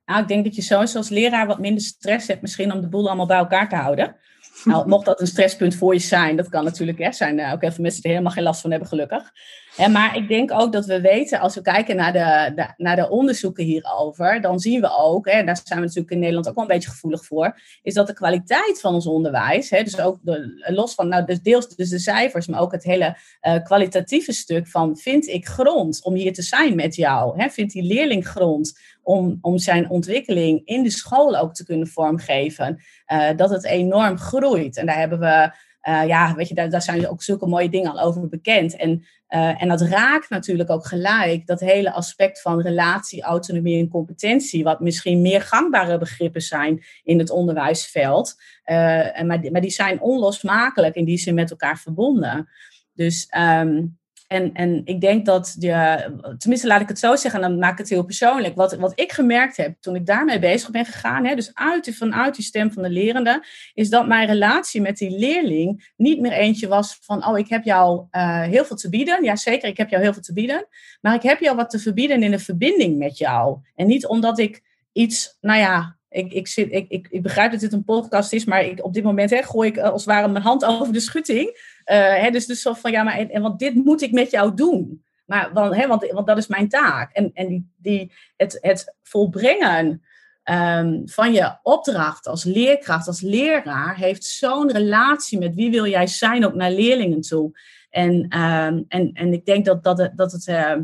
Nou, 0.05 0.23
ik 0.23 0.29
denk 0.29 0.45
dat 0.45 0.55
je 0.55 0.62
sowieso 0.62 0.99
als 0.99 1.09
leraar 1.09 1.47
wat 1.47 1.59
minder 1.59 1.83
stress 1.83 2.27
hebt 2.27 2.43
misschien 2.43 2.73
om 2.73 2.81
de 2.81 2.89
boel 2.89 3.07
allemaal 3.07 3.27
bij 3.27 3.37
elkaar 3.37 3.69
te 3.69 3.77
houden. 3.77 4.17
Nou, 4.65 4.89
mocht 4.89 5.05
dat 5.05 5.21
een 5.21 5.27
stresspunt 5.27 5.75
voor 5.75 5.95
je 5.95 6.01
zijn, 6.01 6.37
dat 6.37 6.49
kan 6.49 6.65
natuurlijk 6.65 6.99
hè, 6.99 7.12
zijn. 7.12 7.39
Uh, 7.39 7.53
ook 7.53 7.61
heel 7.61 7.73
veel 7.73 7.83
mensen 7.83 8.03
er 8.03 8.11
helemaal 8.11 8.33
geen 8.33 8.43
last 8.43 8.61
van 8.61 8.71
hebben, 8.71 8.89
gelukkig. 8.89 9.31
En 9.76 9.93
maar 9.93 10.17
ik 10.17 10.29
denk 10.29 10.52
ook 10.52 10.73
dat 10.73 10.87
we 10.87 11.00
weten, 11.00 11.41
als 11.41 11.55
we 11.55 11.62
kijken 11.62 11.97
naar 11.97 12.12
de, 12.12 12.64
naar 12.76 12.97
de 12.97 13.11
onderzoeken 13.11 13.64
hierover, 13.64 14.41
dan 14.41 14.59
zien 14.59 14.81
we 14.81 14.97
ook, 14.99 15.31
hè, 15.31 15.45
daar 15.45 15.61
zijn 15.64 15.79
we 15.79 15.85
natuurlijk 15.85 16.12
in 16.12 16.19
Nederland 16.19 16.49
ook 16.49 16.55
wel 16.55 16.64
een 16.64 16.71
beetje 16.71 16.91
gevoelig 16.91 17.25
voor, 17.25 17.61
is 17.83 17.95
dat 17.95 18.07
de 18.07 18.12
kwaliteit 18.12 18.81
van 18.81 18.95
ons 18.95 19.07
onderwijs, 19.07 19.71
hè, 19.71 19.83
dus 19.83 20.00
ook 20.00 20.19
los 20.59 20.95
van, 20.95 21.09
nou, 21.09 21.25
dus 21.25 21.43
deels 21.43 21.69
dus 21.69 21.88
de 21.88 21.99
cijfers, 21.99 22.47
maar 22.47 22.61
ook 22.61 22.73
het 22.73 22.85
hele 22.85 23.16
uh, 23.42 23.62
kwalitatieve 23.62 24.33
stuk 24.33 24.68
van, 24.68 24.97
vind 24.97 25.27
ik 25.27 25.47
grond 25.47 26.05
om 26.05 26.14
hier 26.14 26.33
te 26.33 26.42
zijn 26.42 26.75
met 26.75 26.94
jou? 26.94 27.40
Hè, 27.40 27.49
vindt 27.49 27.73
die 27.73 27.83
leerling 27.83 28.29
grond 28.29 28.79
om, 29.03 29.38
om 29.40 29.59
zijn 29.59 29.90
ontwikkeling 29.90 30.62
in 30.64 30.83
de 30.83 30.90
school 30.90 31.37
ook 31.37 31.55
te 31.55 31.64
kunnen 31.64 31.87
vormgeven? 31.87 32.83
Uh, 33.12 33.29
dat 33.37 33.51
het 33.51 33.64
enorm 33.64 34.18
groeit. 34.18 34.77
En 34.77 34.87
daar 34.87 34.99
hebben 34.99 35.18
we 35.18 35.53
uh, 35.88 36.07
ja, 36.07 36.35
weet 36.35 36.49
je, 36.49 36.55
daar, 36.55 36.83
zijn 36.83 37.09
ook 37.09 37.23
zulke 37.23 37.47
mooie 37.47 37.71
dingen 37.71 37.90
al 37.92 38.01
over 38.01 38.29
bekend. 38.29 38.77
En, 38.77 39.05
uh, 39.29 39.62
en 39.62 39.68
dat 39.68 39.81
raakt 39.81 40.31
natuurlijk 40.31 40.71
ook 40.71 40.87
gelijk 40.87 41.47
dat 41.47 41.61
hele 41.61 41.92
aspect 41.92 42.40
van 42.40 42.61
relatie, 42.61 43.23
autonomie 43.23 43.79
en 43.79 43.88
competentie, 43.88 44.64
wat 44.64 44.81
misschien 44.81 45.21
meer 45.21 45.40
gangbare 45.40 45.99
begrippen 45.99 46.42
zijn 46.42 46.85
in 47.03 47.18
het 47.18 47.31
onderwijsveld. 47.31 48.35
Uh, 48.64 49.18
en, 49.18 49.27
maar, 49.27 49.51
maar 49.51 49.61
die 49.61 49.71
zijn 49.71 50.01
onlosmakelijk 50.01 50.95
in 50.95 51.05
die 51.05 51.18
zin 51.18 51.35
met 51.35 51.51
elkaar 51.51 51.79
verbonden. 51.79 52.49
Dus 52.95 53.33
um, 53.37 54.01
en, 54.33 54.53
en 54.53 54.83
ik 54.85 55.01
denk 55.01 55.27
dat, 55.27 55.57
je, 55.59 56.11
tenminste 56.38 56.66
laat 56.66 56.81
ik 56.81 56.88
het 56.88 56.99
zo 56.99 57.16
zeggen, 57.16 57.42
en 57.42 57.51
dan 57.51 57.59
maak 57.59 57.73
ik 57.73 57.79
het 57.79 57.88
heel 57.88 58.05
persoonlijk. 58.05 58.55
Wat, 58.55 58.75
wat 58.75 58.92
ik 58.95 59.12
gemerkt 59.12 59.57
heb 59.57 59.75
toen 59.81 59.95
ik 59.95 60.07
daarmee 60.07 60.38
bezig 60.38 60.71
ben 60.71 60.85
gegaan, 60.85 61.27
hè, 61.27 61.35
dus 61.35 61.51
uit, 61.55 61.97
vanuit 61.97 62.35
die 62.35 62.45
stem 62.45 62.73
van 62.73 62.83
de 62.83 62.90
lerende, 62.90 63.45
is 63.75 63.90
dat 63.90 64.07
mijn 64.07 64.27
relatie 64.27 64.81
met 64.81 64.97
die 64.97 65.18
leerling 65.18 65.92
niet 65.97 66.21
meer 66.21 66.33
eentje 66.33 66.68
was 66.68 66.99
van, 67.01 67.27
oh, 67.27 67.38
ik 67.38 67.49
heb 67.49 67.64
jou 67.64 68.07
uh, 68.12 68.42
heel 68.42 68.64
veel 68.64 68.77
te 68.77 68.88
bieden. 68.88 69.25
Ja, 69.25 69.37
zeker, 69.37 69.68
ik 69.68 69.77
heb 69.77 69.90
jou 69.90 70.03
heel 70.03 70.12
veel 70.12 70.23
te 70.23 70.33
bieden. 70.33 70.66
Maar 71.01 71.14
ik 71.14 71.23
heb 71.23 71.40
jou 71.40 71.57
wat 71.57 71.71
te 71.71 71.79
verbieden 71.79 72.23
in 72.23 72.33
een 72.33 72.40
verbinding 72.40 72.99
met 72.99 73.18
jou. 73.18 73.59
En 73.75 73.87
niet 73.87 74.07
omdat 74.07 74.38
ik 74.38 74.62
iets, 74.92 75.37
nou 75.40 75.59
ja, 75.59 75.97
ik, 76.09 76.33
ik, 76.33 76.49
zit, 76.49 76.73
ik, 76.73 76.88
ik, 76.88 77.07
ik 77.11 77.23
begrijp 77.23 77.51
dat 77.51 77.61
dit 77.61 77.73
een 77.73 77.85
podcast 77.85 78.33
is, 78.33 78.45
maar 78.45 78.64
ik, 78.64 78.85
op 78.85 78.95
dit 78.95 79.05
moment 79.05 79.31
hè, 79.31 79.42
gooi 79.42 79.68
ik 79.68 79.79
als 79.79 80.05
het 80.05 80.14
ware 80.14 80.29
mijn 80.29 80.45
hand 80.45 80.64
over 80.64 80.92
de 80.92 81.01
schutting. 81.01 81.72
Uh, 81.87 82.14
hè, 82.16 82.31
dus, 82.31 82.47
dus 82.47 82.62
zo 82.62 82.73
van 82.73 82.90
ja, 82.90 83.03
maar 83.03 83.18
en, 83.18 83.31
en, 83.31 83.42
want 83.42 83.59
dit 83.59 83.75
moet 83.75 84.03
ik 84.03 84.12
met 84.12 84.31
jou 84.31 84.55
doen. 84.55 85.05
Maar, 85.27 85.53
want, 85.53 85.75
hè, 85.75 85.87
want, 85.87 86.11
want 86.11 86.27
dat 86.27 86.38
is 86.38 86.47
mijn 86.47 86.68
taak. 86.68 87.12
En, 87.12 87.31
en 87.35 87.49
die, 87.49 87.73
die, 87.77 88.12
het, 88.37 88.59
het 88.61 88.95
volbrengen 89.03 90.03
um, 90.45 91.03
van 91.09 91.33
je 91.33 91.57
opdracht 91.62 92.27
als 92.27 92.45
leerkracht, 92.45 93.07
als 93.07 93.21
leraar, 93.21 93.97
heeft 93.97 94.25
zo'n 94.25 94.73
relatie 94.73 95.38
met 95.38 95.55
wie 95.55 95.71
wil 95.71 95.87
jij 95.87 96.07
zijn 96.07 96.47
ook 96.47 96.55
naar 96.55 96.71
leerlingen 96.71 97.21
toe. 97.21 97.59
En, 97.90 98.38
um, 98.38 98.85
en, 98.88 99.11
en 99.12 99.33
ik 99.33 99.45
denk 99.45 99.64
dat, 99.64 99.85
dat 99.85 99.99
het, 99.99 100.16
dat 100.16 100.33
het 100.33 100.47
uh, 100.47 100.77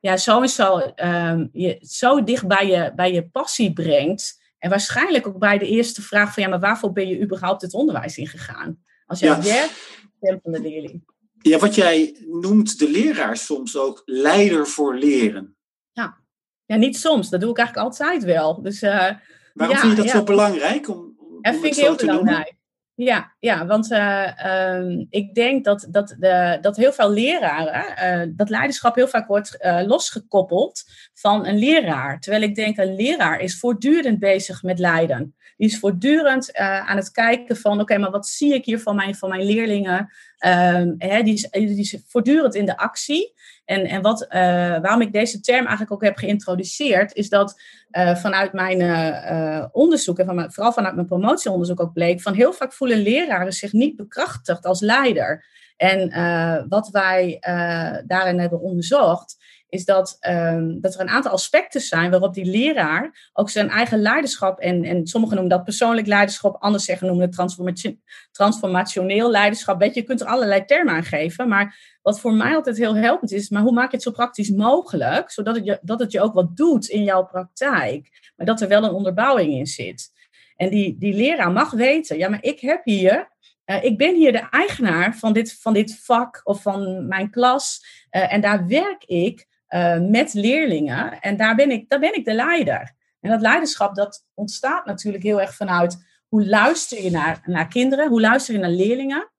ja, 0.00 0.16
sowieso 0.16 0.92
um, 0.96 1.48
je 1.52 1.78
zo 1.80 2.24
dicht 2.24 2.46
bij 2.46 2.66
je, 2.66 2.92
bij 2.96 3.12
je 3.12 3.28
passie 3.28 3.72
brengt. 3.72 4.40
En 4.58 4.70
waarschijnlijk 4.70 5.26
ook 5.26 5.38
bij 5.38 5.58
de 5.58 5.68
eerste 5.68 6.02
vraag 6.02 6.34
van 6.34 6.42
ja, 6.42 6.48
maar 6.48 6.60
waarvoor 6.60 6.92
ben 6.92 7.08
je 7.08 7.20
überhaupt 7.20 7.62
het 7.62 7.74
onderwijs 7.74 8.16
ingegaan? 8.16 8.84
Als 9.06 9.20
jij 9.20 9.38
ja. 9.42 9.66
Werkt, 10.22 10.40
stem 10.40 10.52
van 10.52 10.62
de 10.62 10.68
leerling. 10.68 11.04
Ja, 11.38 11.58
wat 11.58 11.74
jij 11.74 12.16
noemt 12.26 12.78
de 12.78 12.90
leraar 12.90 13.36
soms 13.36 13.76
ook 13.76 14.02
leider 14.04 14.66
voor 14.66 14.94
leren. 14.94 15.56
Ja, 15.92 16.18
ja 16.64 16.76
niet 16.76 16.96
soms. 16.96 17.30
Dat 17.30 17.40
doe 17.40 17.50
ik 17.50 17.58
eigenlijk 17.58 17.86
altijd 17.86 18.24
wel. 18.24 18.62
Dus, 18.62 18.82
uh, 18.82 19.10
Waarom 19.52 19.76
ja, 19.76 19.80
vind 19.80 19.92
je 19.92 20.02
dat 20.02 20.12
ja. 20.12 20.18
zo 20.18 20.24
belangrijk? 20.24 20.88
Om, 20.88 21.14
om 21.18 21.42
dat 21.42 21.54
vind 21.54 21.64
ik 21.64 21.74
heel 21.74 21.96
belangrijk. 21.96 22.54
Ja, 22.94 23.34
ja, 23.40 23.66
want 23.66 23.90
uh, 23.90 24.74
um, 24.74 25.06
ik 25.10 25.34
denk 25.34 25.64
dat, 25.64 25.86
dat, 25.90 26.16
de, 26.18 26.58
dat 26.60 26.76
heel 26.76 26.92
veel 26.92 27.10
leraren, 27.10 28.26
uh, 28.26 28.32
dat 28.36 28.48
leiderschap 28.48 28.94
heel 28.94 29.08
vaak 29.08 29.26
wordt 29.26 29.56
uh, 29.60 29.80
losgekoppeld 29.86 30.82
van 31.14 31.46
een 31.46 31.58
leraar. 31.58 32.20
Terwijl 32.20 32.42
ik 32.42 32.54
denk, 32.54 32.78
een 32.78 32.94
leraar 32.94 33.40
is 33.40 33.58
voortdurend 33.58 34.18
bezig 34.18 34.62
met 34.62 34.78
leiden. 34.78 35.34
Die 35.56 35.68
is 35.68 35.78
voortdurend 35.78 36.54
aan 36.56 36.96
het 36.96 37.10
kijken 37.10 37.56
van, 37.56 37.80
oké, 37.80 37.98
maar 37.98 38.10
wat 38.10 38.26
zie 38.26 38.54
ik 38.54 38.64
hier 38.64 38.80
van 38.80 38.96
mijn, 38.96 39.14
van 39.14 39.28
mijn 39.28 39.44
leerlingen? 39.44 40.12
Hè, 40.98 41.22
die, 41.22 41.34
is, 41.34 41.48
die 41.50 41.78
is 41.78 41.96
voortdurend 42.06 42.54
in 42.54 42.66
de 42.66 42.76
actie. 42.76 43.34
En, 43.64 43.84
en 43.84 44.02
wat, 44.02 44.22
uh, 44.22 44.30
waarom 44.80 45.00
ik 45.00 45.12
deze 45.12 45.40
term 45.40 45.60
eigenlijk 45.60 45.92
ook 45.92 46.02
heb 46.02 46.16
geïntroduceerd, 46.16 47.14
is 47.14 47.28
dat 47.28 47.60
uh, 47.90 48.16
vanuit 48.16 48.52
mijn 48.52 49.70
onderzoek 49.72 50.18
en 50.18 50.26
van 50.26 50.52
vooral 50.52 50.72
vanuit 50.72 50.94
mijn 50.94 51.06
promotieonderzoek 51.06 51.80
ook 51.80 51.92
bleek, 51.92 52.20
van 52.20 52.34
heel 52.34 52.52
vaak 52.52 52.72
voelen 52.72 52.98
leraren 52.98 53.52
zich 53.52 53.72
niet 53.72 53.96
bekrachtigd 53.96 54.64
als 54.64 54.80
leider. 54.80 55.44
En 55.76 56.08
wat 56.68 56.88
wij 56.88 57.36
daarin 58.06 58.38
hebben 58.38 58.60
onderzocht, 58.60 59.36
is 59.72 59.84
dat, 59.84 60.16
ehm, 60.20 60.80
dat 60.80 60.94
er 60.94 61.00
een 61.00 61.08
aantal 61.08 61.32
aspecten 61.32 61.80
zijn 61.80 62.10
waarop 62.10 62.34
die 62.34 62.44
leraar 62.44 63.30
ook 63.32 63.50
zijn 63.50 63.68
eigen 63.68 64.00
leiderschap, 64.00 64.58
en, 64.58 64.84
en 64.84 65.06
sommigen 65.06 65.36
noemen 65.36 65.56
dat 65.56 65.64
persoonlijk 65.64 66.06
leiderschap, 66.06 66.54
anderen 66.54 66.80
zeggen 66.80 67.06
noemen 67.06 67.30
het 67.30 67.96
transformationeel 68.32 69.30
leiderschap. 69.30 69.78
Weet 69.78 69.94
je, 69.94 70.02
kunt 70.02 70.20
er 70.20 70.26
allerlei 70.26 70.64
termen 70.64 70.94
aan 70.94 71.04
geven, 71.04 71.48
maar 71.48 71.96
wat 72.02 72.20
voor 72.20 72.34
mij 72.34 72.54
altijd 72.54 72.76
heel 72.76 72.96
helpend 72.96 73.32
is, 73.32 73.48
maar 73.48 73.62
hoe 73.62 73.72
maak 73.72 73.90
je 73.90 73.96
het 73.96 74.02
zo 74.02 74.10
praktisch 74.10 74.50
mogelijk, 74.50 75.30
zodat 75.30 75.56
het 75.56 75.64
je, 75.64 75.78
dat 75.82 76.00
het 76.00 76.12
je 76.12 76.20
ook 76.20 76.34
wat 76.34 76.56
doet 76.56 76.88
in 76.88 77.02
jouw 77.02 77.24
praktijk, 77.24 78.32
maar 78.36 78.46
dat 78.46 78.60
er 78.60 78.68
wel 78.68 78.84
een 78.84 78.92
onderbouwing 78.92 79.52
in 79.52 79.66
zit. 79.66 80.10
En 80.56 80.70
die, 80.70 80.98
die 80.98 81.14
leraar 81.14 81.52
mag 81.52 81.70
weten, 81.70 82.18
ja, 82.18 82.28
maar 82.28 82.42
ik 82.42 82.60
heb 82.60 82.80
hier 82.84 83.30
uh, 83.66 83.84
ik 83.84 83.98
ben 83.98 84.14
hier 84.14 84.32
de 84.32 84.48
eigenaar 84.50 85.16
van 85.16 85.32
dit, 85.32 85.58
van 85.60 85.72
dit 85.72 86.00
vak 86.04 86.40
of 86.44 86.62
van 86.62 87.06
mijn 87.06 87.30
klas. 87.30 87.84
Uh, 88.10 88.32
en 88.32 88.40
daar 88.40 88.66
werk 88.66 89.04
ik 89.04 89.50
uh, 89.74 89.98
met 89.98 90.34
leerlingen. 90.34 91.20
En 91.20 91.36
daar 91.36 91.54
ben, 91.54 91.70
ik, 91.70 91.88
daar 91.88 92.00
ben 92.00 92.14
ik 92.14 92.24
de 92.24 92.34
leider. 92.34 92.94
En 93.20 93.30
dat 93.30 93.40
leiderschap 93.40 93.94
dat 93.94 94.26
ontstaat 94.34 94.86
natuurlijk 94.86 95.24
heel 95.24 95.40
erg 95.40 95.54
vanuit 95.54 96.04
hoe 96.28 96.46
luister 96.46 97.02
je 97.02 97.10
naar, 97.10 97.40
naar 97.44 97.68
kinderen, 97.68 98.08
hoe 98.08 98.20
luister 98.20 98.54
je 98.54 98.60
naar 98.60 98.70
leerlingen. 98.70 99.30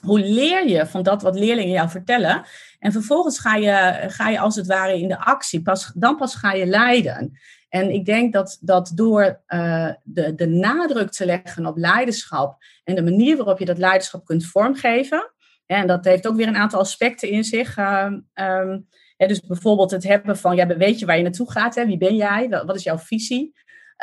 Hoe 0.00 0.20
leer 0.20 0.68
je 0.68 0.86
van 0.86 1.02
dat 1.02 1.22
wat 1.22 1.38
leerlingen 1.38 1.72
jou 1.72 1.88
vertellen? 1.88 2.44
En 2.78 2.92
vervolgens 2.92 3.38
ga 3.38 3.54
je, 3.54 4.04
ga 4.08 4.28
je 4.28 4.38
als 4.38 4.56
het 4.56 4.66
ware 4.66 5.00
in 5.00 5.08
de 5.08 5.18
actie. 5.18 5.62
Pas, 5.62 5.92
dan 5.94 6.16
pas 6.16 6.34
ga 6.34 6.52
je 6.52 6.66
leiden. 6.66 7.38
En 7.68 7.90
ik 7.90 8.04
denk 8.04 8.32
dat, 8.32 8.58
dat 8.60 8.92
door 8.94 9.42
uh, 9.48 9.90
de, 10.02 10.34
de 10.34 10.46
nadruk 10.46 11.10
te 11.10 11.26
leggen 11.26 11.66
op 11.66 11.76
leiderschap 11.76 12.62
en 12.84 12.94
de 12.94 13.02
manier 13.02 13.36
waarop 13.36 13.58
je 13.58 13.64
dat 13.64 13.78
leiderschap 13.78 14.24
kunt 14.24 14.46
vormgeven, 14.46 15.30
en 15.66 15.86
dat 15.86 16.04
heeft 16.04 16.26
ook 16.26 16.36
weer 16.36 16.48
een 16.48 16.56
aantal 16.56 16.80
aspecten 16.80 17.28
in 17.28 17.44
zich. 17.44 17.76
Uh, 17.76 18.12
um, 18.34 18.88
dus 19.16 19.40
bijvoorbeeld 19.40 19.90
het 19.90 20.04
hebben 20.04 20.36
van, 20.36 20.56
ja, 20.56 20.66
weet 20.66 20.98
je 20.98 21.06
waar 21.06 21.16
je 21.16 21.22
naartoe 21.22 21.50
gaat? 21.50 21.74
Hè? 21.74 21.86
Wie 21.86 21.98
ben 21.98 22.16
jij? 22.16 22.48
Wat 22.48 22.76
is 22.76 22.82
jouw 22.82 22.98
visie? 22.98 23.54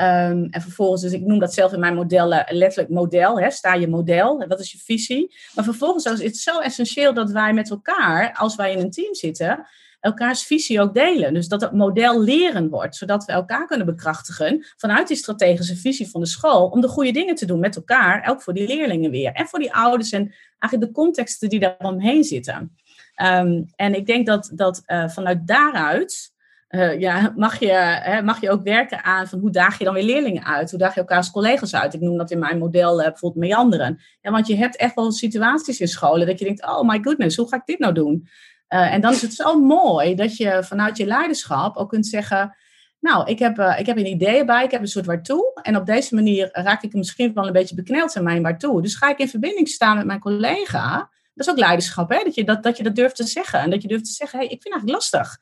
Um, 0.02 0.48
en 0.50 0.62
vervolgens, 0.62 1.02
dus 1.02 1.12
ik 1.12 1.22
noem 1.22 1.40
dat 1.40 1.54
zelf 1.54 1.74
in 1.74 1.80
mijn 1.80 1.96
model 1.96 2.34
uh, 2.34 2.40
letterlijk 2.48 2.90
model. 2.90 3.40
Hè? 3.40 3.50
Sta 3.52 3.74
je 3.74 3.88
model? 3.88 4.48
Wat 4.48 4.60
is 4.60 4.72
je 4.72 4.78
visie? 4.78 5.36
Maar 5.56 5.64
vervolgens 5.64 6.06
is 6.06 6.22
het 6.22 6.38
zo 6.38 6.60
essentieel 6.60 7.14
dat 7.14 7.32
wij 7.32 7.54
met 7.54 7.70
elkaar, 7.70 8.34
als 8.34 8.56
wij 8.56 8.72
in 8.72 8.80
een 8.80 8.92
team 8.92 9.16
zitten, 9.16 9.68
elkaars 10.00 10.44
visie 10.44 10.82
ook 10.82 10.94
delen. 10.94 11.34
Dus 11.34 11.48
dat 11.48 11.62
het 11.62 11.72
model 11.72 12.22
leren 12.22 12.70
wordt, 12.70 12.96
zodat 12.96 13.26
we 13.26 13.32
elkaar 13.32 13.68
kunnen 13.68 13.86
bekrachtigen 13.86 14.66
vanuit 14.78 15.08
die 15.08 15.18
strategische 15.18 15.76
visie 15.76 16.10
van 16.10 16.22
de 16.22 16.28
school, 16.28 16.68
om 16.68 16.82
de 16.82 16.88
goede 16.88 17.12
dingen 17.12 17.36
te 17.36 17.46
doen 17.46 17.60
met 17.60 17.76
elkaar, 17.76 18.30
ook 18.30 18.42
voor 18.42 18.54
die 18.54 18.68
leerlingen 18.68 19.12
weer. 19.12 19.32
En 19.32 19.48
voor 19.48 19.60
die 19.60 19.74
ouders 19.74 20.12
en 20.12 20.34
eigenlijk 20.60 20.94
de 20.94 21.02
contexten 21.02 21.50
die 21.50 21.60
daaromheen 21.60 22.24
zitten. 22.24 22.76
Um, 23.16 23.66
en 23.76 23.96
ik 23.96 24.06
denk 24.06 24.26
dat, 24.26 24.52
dat 24.54 24.84
uh, 24.88 25.10
vanuit 25.10 25.48
daaruit 25.48 26.32
uh, 26.70 27.00
ja, 27.00 27.34
mag, 27.36 27.60
je, 27.60 27.72
hè, 27.72 28.22
mag 28.22 28.42
je 28.42 28.52
ook 28.52 28.64
werken 28.64 29.04
aan 29.04 29.28
van 29.28 29.40
hoe 29.40 29.52
daag 29.52 29.78
je 29.78 29.84
dan 29.84 29.94
weer 29.94 30.04
leerlingen 30.04 30.46
uit? 30.46 30.70
Hoe 30.70 30.80
daag 30.80 30.94
je 30.94 31.00
elkaar 31.00 31.18
als 31.18 31.32
collega's 31.32 31.76
uit? 31.76 31.94
Ik 31.94 32.02
noem 32.02 32.18
dat 32.18 32.32
in 32.32 32.40
mijn 32.40 32.58
model 32.58 33.00
uh, 33.00 33.06
bijvoorbeeld 33.06 33.46
meanderen. 33.46 34.00
Want 34.22 34.48
je 34.48 34.56
hebt 34.56 34.76
echt 34.76 34.96
wel 34.96 35.12
situaties 35.12 35.80
in 35.80 35.88
scholen 35.88 36.28
dat 36.28 36.40
je 36.40 36.46
denkt, 36.46 36.66
oh 36.66 36.82
my 36.88 37.00
goodness, 37.02 37.38
hoe 37.38 37.48
ga 37.48 37.56
ik 37.56 37.66
dit 37.66 37.80
nou 37.80 37.94
doen? 37.94 38.28
En 38.68 39.02
dan 39.02 39.12
is 39.12 39.22
het 39.22 39.34
zo 39.34 39.60
mooi 39.60 40.16
dat 40.16 40.38
je 40.38 40.64
vanuit 40.64 40.98
je 40.98 41.06
leiderschap 41.06 41.78
ook 41.78 41.90
kunt 41.90 42.08
zeggen, 42.08 42.56
nou, 43.00 43.30
ik 43.30 43.40
heb, 43.40 43.60
ik 43.60 43.86
heb 43.86 43.98
een 43.98 44.06
idee 44.06 44.46
bij, 44.46 44.64
ik 44.64 44.72
heb 44.72 44.82
een 44.82 44.88
soort 44.88 45.06
waartoe. 45.06 45.60
En 45.62 45.76
op 45.76 45.86
deze 45.86 46.16
manier 46.16 46.50
raak 46.52 46.84
ik 46.84 46.94
misschien 46.94 47.34
wel 47.34 47.48
een 47.48 47.54
beetje 47.54 47.76
bekneld 47.76 48.16
in 48.16 48.24
mijn 48.24 48.42
waartoe. 48.42 48.82
Dus 48.82 48.96
ga 48.96 49.10
ik 49.10 49.18
in 49.18 49.30
verbinding 49.30 49.68
staan 49.68 49.98
met 49.98 50.06
mijn 50.06 50.20
collega. 50.20 51.10
Dat 51.34 51.48
is 51.48 51.52
ook 51.52 51.60
leiderschap, 51.60 52.10
hè? 52.10 52.24
Dat, 52.24 52.36
je 52.36 52.44
dat, 52.44 52.64
dat 52.64 52.78
je 52.78 52.84
dat 52.84 52.96
durft 52.96 53.16
te 53.16 53.24
zeggen. 53.24 53.60
En 53.60 53.70
dat 53.70 53.82
je 53.82 53.88
durft 53.88 54.06
te 54.06 54.12
zeggen, 54.12 54.40
hey, 54.40 54.48
ik 54.48 54.62
vind 54.62 54.74
het 54.74 54.74
eigenlijk 54.74 55.02
lastig. 55.02 55.38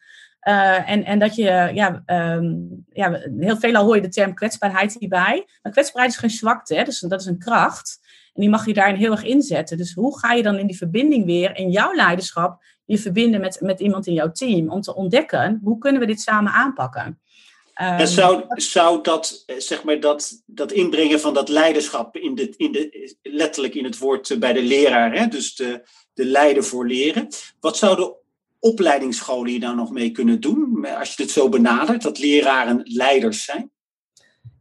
Uh, 0.47 0.89
en, 0.89 1.05
en 1.05 1.19
dat 1.19 1.35
je, 1.35 1.71
ja, 1.73 2.03
um, 2.05 2.85
ja, 2.89 3.21
heel 3.37 3.57
veel 3.57 3.75
al 3.75 3.85
hoor 3.85 3.95
je 3.95 4.01
de 4.01 4.09
term 4.09 4.33
kwetsbaarheid 4.33 4.95
hierbij. 4.99 5.47
Maar 5.61 5.71
kwetsbaarheid 5.71 6.13
is 6.13 6.19
geen 6.19 6.29
zwakte, 6.29 6.75
hè? 6.75 6.83
Dus 6.83 6.99
dat 6.99 7.19
is 7.19 7.25
een 7.25 7.39
kracht. 7.39 7.99
En 8.33 8.41
die 8.41 8.49
mag 8.49 8.65
je 8.65 8.73
daarin 8.73 8.95
heel 8.95 9.11
erg 9.11 9.23
inzetten. 9.23 9.77
Dus 9.77 9.93
hoe 9.93 10.19
ga 10.19 10.33
je 10.33 10.43
dan 10.43 10.57
in 10.57 10.67
die 10.67 10.77
verbinding 10.77 11.25
weer, 11.25 11.55
in 11.55 11.69
jouw 11.69 11.93
leiderschap, 11.93 12.63
je 12.85 12.97
verbinden 12.97 13.41
met, 13.41 13.61
met 13.61 13.79
iemand 13.79 14.07
in 14.07 14.13
jouw 14.13 14.31
team? 14.31 14.69
Om 14.69 14.81
te 14.81 14.95
ontdekken, 14.95 15.59
hoe 15.63 15.77
kunnen 15.77 16.01
we 16.01 16.07
dit 16.07 16.21
samen 16.21 16.51
aanpakken? 16.51 17.19
En 17.73 18.07
zou, 18.07 18.43
zou 18.47 19.03
dat, 19.03 19.43
eh, 19.45 19.55
zeg 19.57 19.83
maar, 19.83 19.99
dat, 19.99 20.41
dat 20.45 20.71
inbrengen 20.71 21.19
van 21.19 21.33
dat 21.33 21.49
leiderschap 21.49 22.17
in 22.17 22.35
de, 22.35 22.53
in 22.57 22.71
de, 22.71 23.15
letterlijk 23.21 23.75
in 23.75 23.83
het 23.83 23.97
woord 23.97 24.39
bij 24.39 24.53
de 24.53 24.61
leraar, 24.61 25.13
hè? 25.13 25.27
dus 25.27 25.55
de, 25.55 25.81
de 26.13 26.25
leider 26.25 26.63
voor 26.63 26.87
leren, 26.87 27.27
wat 27.59 27.77
zouden 27.77 28.13
opleidingsscholen 28.59 29.51
hier 29.51 29.59
nou 29.59 29.75
nog 29.75 29.91
mee 29.91 30.11
kunnen 30.11 30.39
doen? 30.39 30.85
Als 30.97 31.15
je 31.15 31.23
het 31.23 31.31
zo 31.31 31.49
benadert, 31.49 32.01
dat 32.01 32.19
leraren 32.19 32.81
leiders 32.83 33.43
zijn? 33.43 33.71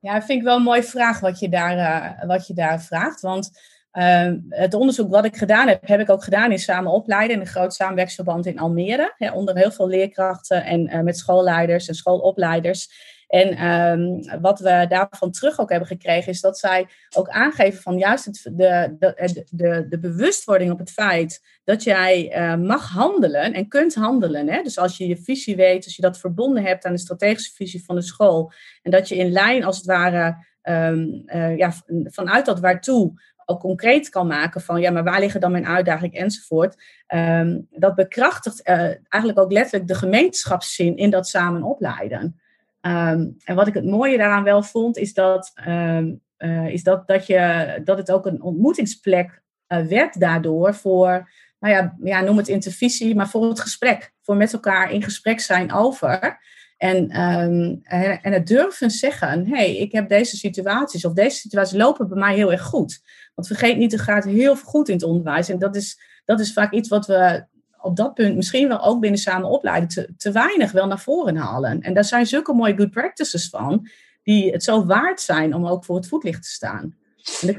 Ja, 0.01 0.15
dat 0.15 0.25
vind 0.25 0.39
ik 0.39 0.45
wel 0.45 0.57
een 0.57 0.63
mooie 0.63 0.83
vraag 0.83 1.21
wat 1.21 1.39
je 1.39 1.49
daar, 1.49 1.77
uh, 1.77 2.27
wat 2.29 2.47
je 2.47 2.55
daar 2.55 2.83
vraagt. 2.83 3.21
Want 3.21 3.51
uh, 3.93 4.33
het 4.49 4.75
onderzoek 4.75 5.11
wat 5.11 5.25
ik 5.25 5.37
gedaan 5.37 5.69
heb, 5.69 5.87
heb 5.87 6.01
ik 6.01 6.11
ook 6.11 6.25
gedaan 6.25 6.53
in 6.53 6.59
samen 6.59 6.93
opleiden 6.93 7.37
in 7.37 7.41
een 7.41 7.47
groot 7.47 7.75
samenwerksverband 7.75 8.47
in 8.47 8.59
Almere. 8.59 9.15
Onder 9.35 9.57
heel 9.57 9.73
veel 9.73 9.89
leerkrachten 9.89 10.65
en 10.65 10.87
uh, 10.87 11.01
met 11.01 11.19
schoolleiders 11.19 11.89
en 11.89 11.95
schoolopleiders. 11.95 13.09
En 13.31 13.67
um, 13.67 14.41
wat 14.41 14.61
we 14.61 14.87
daarvan 14.89 15.31
terug 15.31 15.61
ook 15.61 15.71
hebben 15.71 15.89
gekregen, 15.89 16.33
is 16.33 16.41
dat 16.41 16.59
zij 16.59 16.87
ook 17.17 17.29
aangeven 17.29 17.83
van 17.83 17.99
juist 17.99 18.25
het, 18.25 18.51
de, 18.53 18.97
de, 18.99 19.45
de, 19.51 19.87
de 19.89 19.99
bewustwording 19.99 20.73
op 20.73 20.79
het 20.79 20.91
feit 20.91 21.41
dat 21.65 21.83
jij 21.83 22.37
uh, 22.37 22.57
mag 22.57 22.89
handelen 22.89 23.53
en 23.53 23.69
kunt 23.69 23.95
handelen. 23.95 24.49
Hè? 24.49 24.63
Dus 24.63 24.79
als 24.79 24.97
je 24.97 25.07
je 25.07 25.17
visie 25.17 25.57
weet, 25.57 25.85
als 25.85 25.97
je 25.97 26.03
dat 26.03 26.19
verbonden 26.19 26.63
hebt 26.65 26.85
aan 26.85 26.93
de 26.93 26.99
strategische 26.99 27.55
visie 27.55 27.85
van 27.85 27.95
de 27.95 28.03
school, 28.03 28.53
en 28.83 28.91
dat 28.91 29.09
je 29.09 29.17
in 29.17 29.33
lijn 29.33 29.65
als 29.65 29.77
het 29.77 29.87
ware 29.87 30.47
uh, 30.63 31.57
ja, 31.57 31.73
vanuit 32.05 32.47
dat 32.47 32.61
waartoe 32.61 33.13
ook 33.51 33.61
concreet 33.61 34.09
kan 34.09 34.27
maken 34.27 34.61
van 34.61 34.81
ja, 34.81 34.91
maar 34.91 35.05
waar 35.05 35.21
liggen 35.21 35.41
dan 35.41 35.53
mijn 35.53 35.67
uitdagingen 35.67 36.21
enzovoort. 36.21 36.83
Um, 37.15 37.67
dat 37.71 37.95
bekrachtigt 37.95 38.69
uh, 38.69 38.75
eigenlijk 39.09 39.39
ook 39.39 39.53
letterlijk 39.53 39.89
de 39.89 39.95
gemeenschapszin 39.95 40.97
in 40.97 41.11
dat 41.11 41.29
samen 41.29 41.63
opleiden. 41.63 42.41
Um, 42.81 43.37
en 43.45 43.55
wat 43.55 43.67
ik 43.67 43.75
het 43.75 43.85
mooie 43.85 44.17
daaraan 44.17 44.45
wel 44.45 44.63
vond, 44.63 44.97
is 44.97 45.15
dat, 45.15 45.53
um, 45.69 46.21
uh, 46.39 46.67
is 46.67 46.83
dat, 46.83 47.07
dat, 47.07 47.27
je, 47.27 47.81
dat 47.85 47.99
het 47.99 48.13
ook 48.13 48.27
een 48.27 48.43
ontmoetingsplek 48.43 49.43
uh, 49.69 49.87
werd 49.87 50.21
daardoor 50.21 50.75
voor, 50.75 51.31
nou 51.59 51.75
ja, 51.75 51.97
ja, 52.03 52.21
noem 52.21 52.37
het 52.37 52.49
intervisie, 52.49 53.15
maar 53.15 53.29
voor 53.29 53.49
het 53.49 53.61
gesprek. 53.61 54.13
Voor 54.23 54.37
met 54.37 54.53
elkaar 54.53 54.93
in 54.93 55.03
gesprek 55.03 55.41
zijn 55.41 55.73
over. 55.73 56.39
En, 56.77 57.11
en, 57.11 58.33
het 58.33 58.47
durven 58.47 58.91
zeggen, 58.91 59.47
hey, 59.47 59.77
ik 59.77 59.93
heb 59.93 60.09
deze 60.09 60.37
situaties 60.37 61.05
of 61.05 61.13
deze 61.13 61.37
situaties 61.37 61.79
lopen 61.79 62.09
bij 62.09 62.19
mij 62.19 62.35
heel 62.35 62.53
erg 62.53 62.63
goed. 62.63 63.01
Want 63.41 63.59
vergeet 63.59 63.77
niet, 63.77 63.93
het 63.93 64.01
gaat 64.01 64.25
heel 64.25 64.57
goed 64.57 64.89
in 64.89 64.95
het 64.95 65.05
onderwijs. 65.05 65.49
En 65.49 65.59
dat 65.59 65.77
is, 65.77 66.01
dat 66.25 66.41
is 66.41 66.53
vaak 66.53 66.73
iets 66.73 66.89
wat 66.89 67.07
we 67.07 67.45
op 67.81 67.97
dat 67.97 68.15
punt 68.15 68.37
misschien 68.37 68.69
wel 68.69 68.85
ook 68.85 69.01
binnen 69.01 69.21
samen 69.21 69.49
opleiden 69.49 69.89
te, 69.89 70.09
te 70.17 70.33
weinig 70.33 70.73
wel 70.73 70.87
naar 70.87 71.01
voren 71.01 71.37
halen. 71.37 71.81
En 71.81 71.95
daar 71.95 72.05
zijn 72.05 72.27
zulke 72.27 72.53
mooie 72.53 72.77
good 72.77 72.91
practices 72.91 73.49
van, 73.49 73.89
die 74.23 74.53
het 74.53 74.65
zo 74.65 74.85
waard 74.85 75.21
zijn 75.21 75.55
om 75.55 75.67
ook 75.67 75.85
voor 75.85 75.97
het 75.97 76.09
voetlicht 76.09 76.43
te 76.43 76.49
staan. 76.49 76.97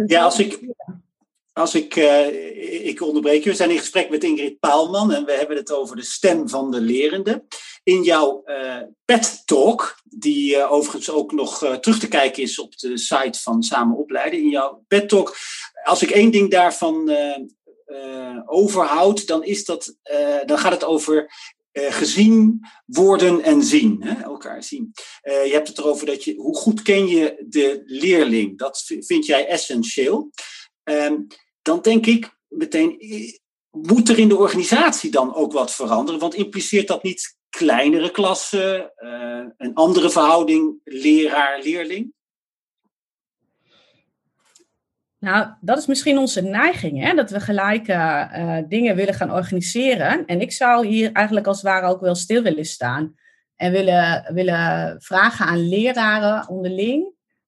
Ja, 0.05 0.23
als 0.23 0.39
ik, 0.39 0.59
als 1.53 1.75
ik, 1.75 1.95
uh, 1.95 2.87
ik 2.87 3.01
onderbreek 3.01 3.43
je, 3.43 3.49
we 3.49 3.55
zijn 3.55 3.69
in 3.69 3.77
gesprek 3.77 4.09
met 4.09 4.23
Ingrid 4.23 4.59
Paalman 4.59 5.11
en 5.11 5.25
we 5.25 5.31
hebben 5.31 5.57
het 5.57 5.71
over 5.71 5.95
de 5.95 6.03
stem 6.03 6.49
van 6.49 6.71
de 6.71 6.81
lerende. 6.81 7.43
In 7.83 8.03
jouw 8.03 8.43
uh, 8.45 8.77
PET 9.05 9.41
Talk, 9.45 9.99
die 10.03 10.55
uh, 10.55 10.71
overigens 10.71 11.09
ook 11.09 11.31
nog 11.31 11.57
terug 11.79 11.99
te 11.99 12.07
kijken 12.07 12.43
is 12.43 12.59
op 12.59 12.77
de 12.77 12.97
site 12.97 13.39
van 13.39 13.63
Samen 13.63 13.97
Opleiden, 13.97 14.39
in 14.39 14.49
jouw 14.49 14.83
PET 14.87 15.09
Talk, 15.09 15.37
als 15.83 16.01
ik 16.01 16.09
één 16.09 16.31
ding 16.31 16.51
daarvan 16.51 17.09
uh, 17.09 18.39
overhoudt, 18.45 19.27
dan, 19.27 19.43
is 19.43 19.65
dat, 19.65 19.95
uh, 20.13 20.37
dan 20.45 20.57
gaat 20.57 20.71
het 20.71 20.83
over 20.83 21.33
gezien 21.73 22.59
worden 22.85 23.41
en 23.41 23.63
zien. 23.63 24.03
Hè? 24.03 24.23
Elkaar 24.23 24.63
zien. 24.63 24.91
je 25.23 25.49
hebt 25.51 25.67
het 25.67 25.77
erover 25.77 26.05
dat 26.05 26.23
je, 26.23 26.35
hoe 26.35 26.55
goed 26.55 26.81
ken 26.81 27.07
je 27.07 27.45
de 27.49 27.81
leerling? 27.85 28.57
Dat 28.57 28.83
vind 28.99 29.25
jij 29.25 29.47
essentieel. 29.47 30.31
Ehm, 30.83 31.15
dan 31.61 31.81
denk 31.81 32.05
ik 32.05 32.37
meteen, 32.47 32.97
moet 33.69 34.09
er 34.09 34.19
in 34.19 34.27
de 34.27 34.37
organisatie 34.37 35.11
dan 35.11 35.33
ook 35.35 35.51
wat 35.51 35.75
veranderen? 35.75 36.19
Want 36.19 36.35
impliceert 36.35 36.87
dat 36.87 37.03
niet 37.03 37.37
kleinere 37.49 38.11
klassen, 38.11 38.91
een 39.57 39.73
andere 39.73 40.09
verhouding 40.09 40.79
leraar-leerling? 40.83 42.13
Nou, 45.21 45.47
dat 45.59 45.77
is 45.77 45.85
misschien 45.85 46.17
onze 46.17 46.41
neiging, 46.41 47.03
hè? 47.03 47.13
dat 47.13 47.29
we 47.29 47.39
gelijk 47.39 47.87
uh, 47.87 48.57
dingen 48.67 48.95
willen 48.95 49.13
gaan 49.13 49.31
organiseren. 49.31 50.25
En 50.25 50.41
ik 50.41 50.51
zou 50.51 50.87
hier 50.87 51.11
eigenlijk 51.11 51.47
als 51.47 51.61
het 51.61 51.65
ware 51.65 51.87
ook 51.87 52.01
wel 52.01 52.15
stil 52.15 52.41
willen 52.41 52.65
staan. 52.65 53.15
En 53.55 53.71
willen, 53.71 54.33
willen 54.33 54.95
vragen 55.01 55.45
aan 55.45 55.69
leraren 55.69 56.47
onderling. 56.47 57.03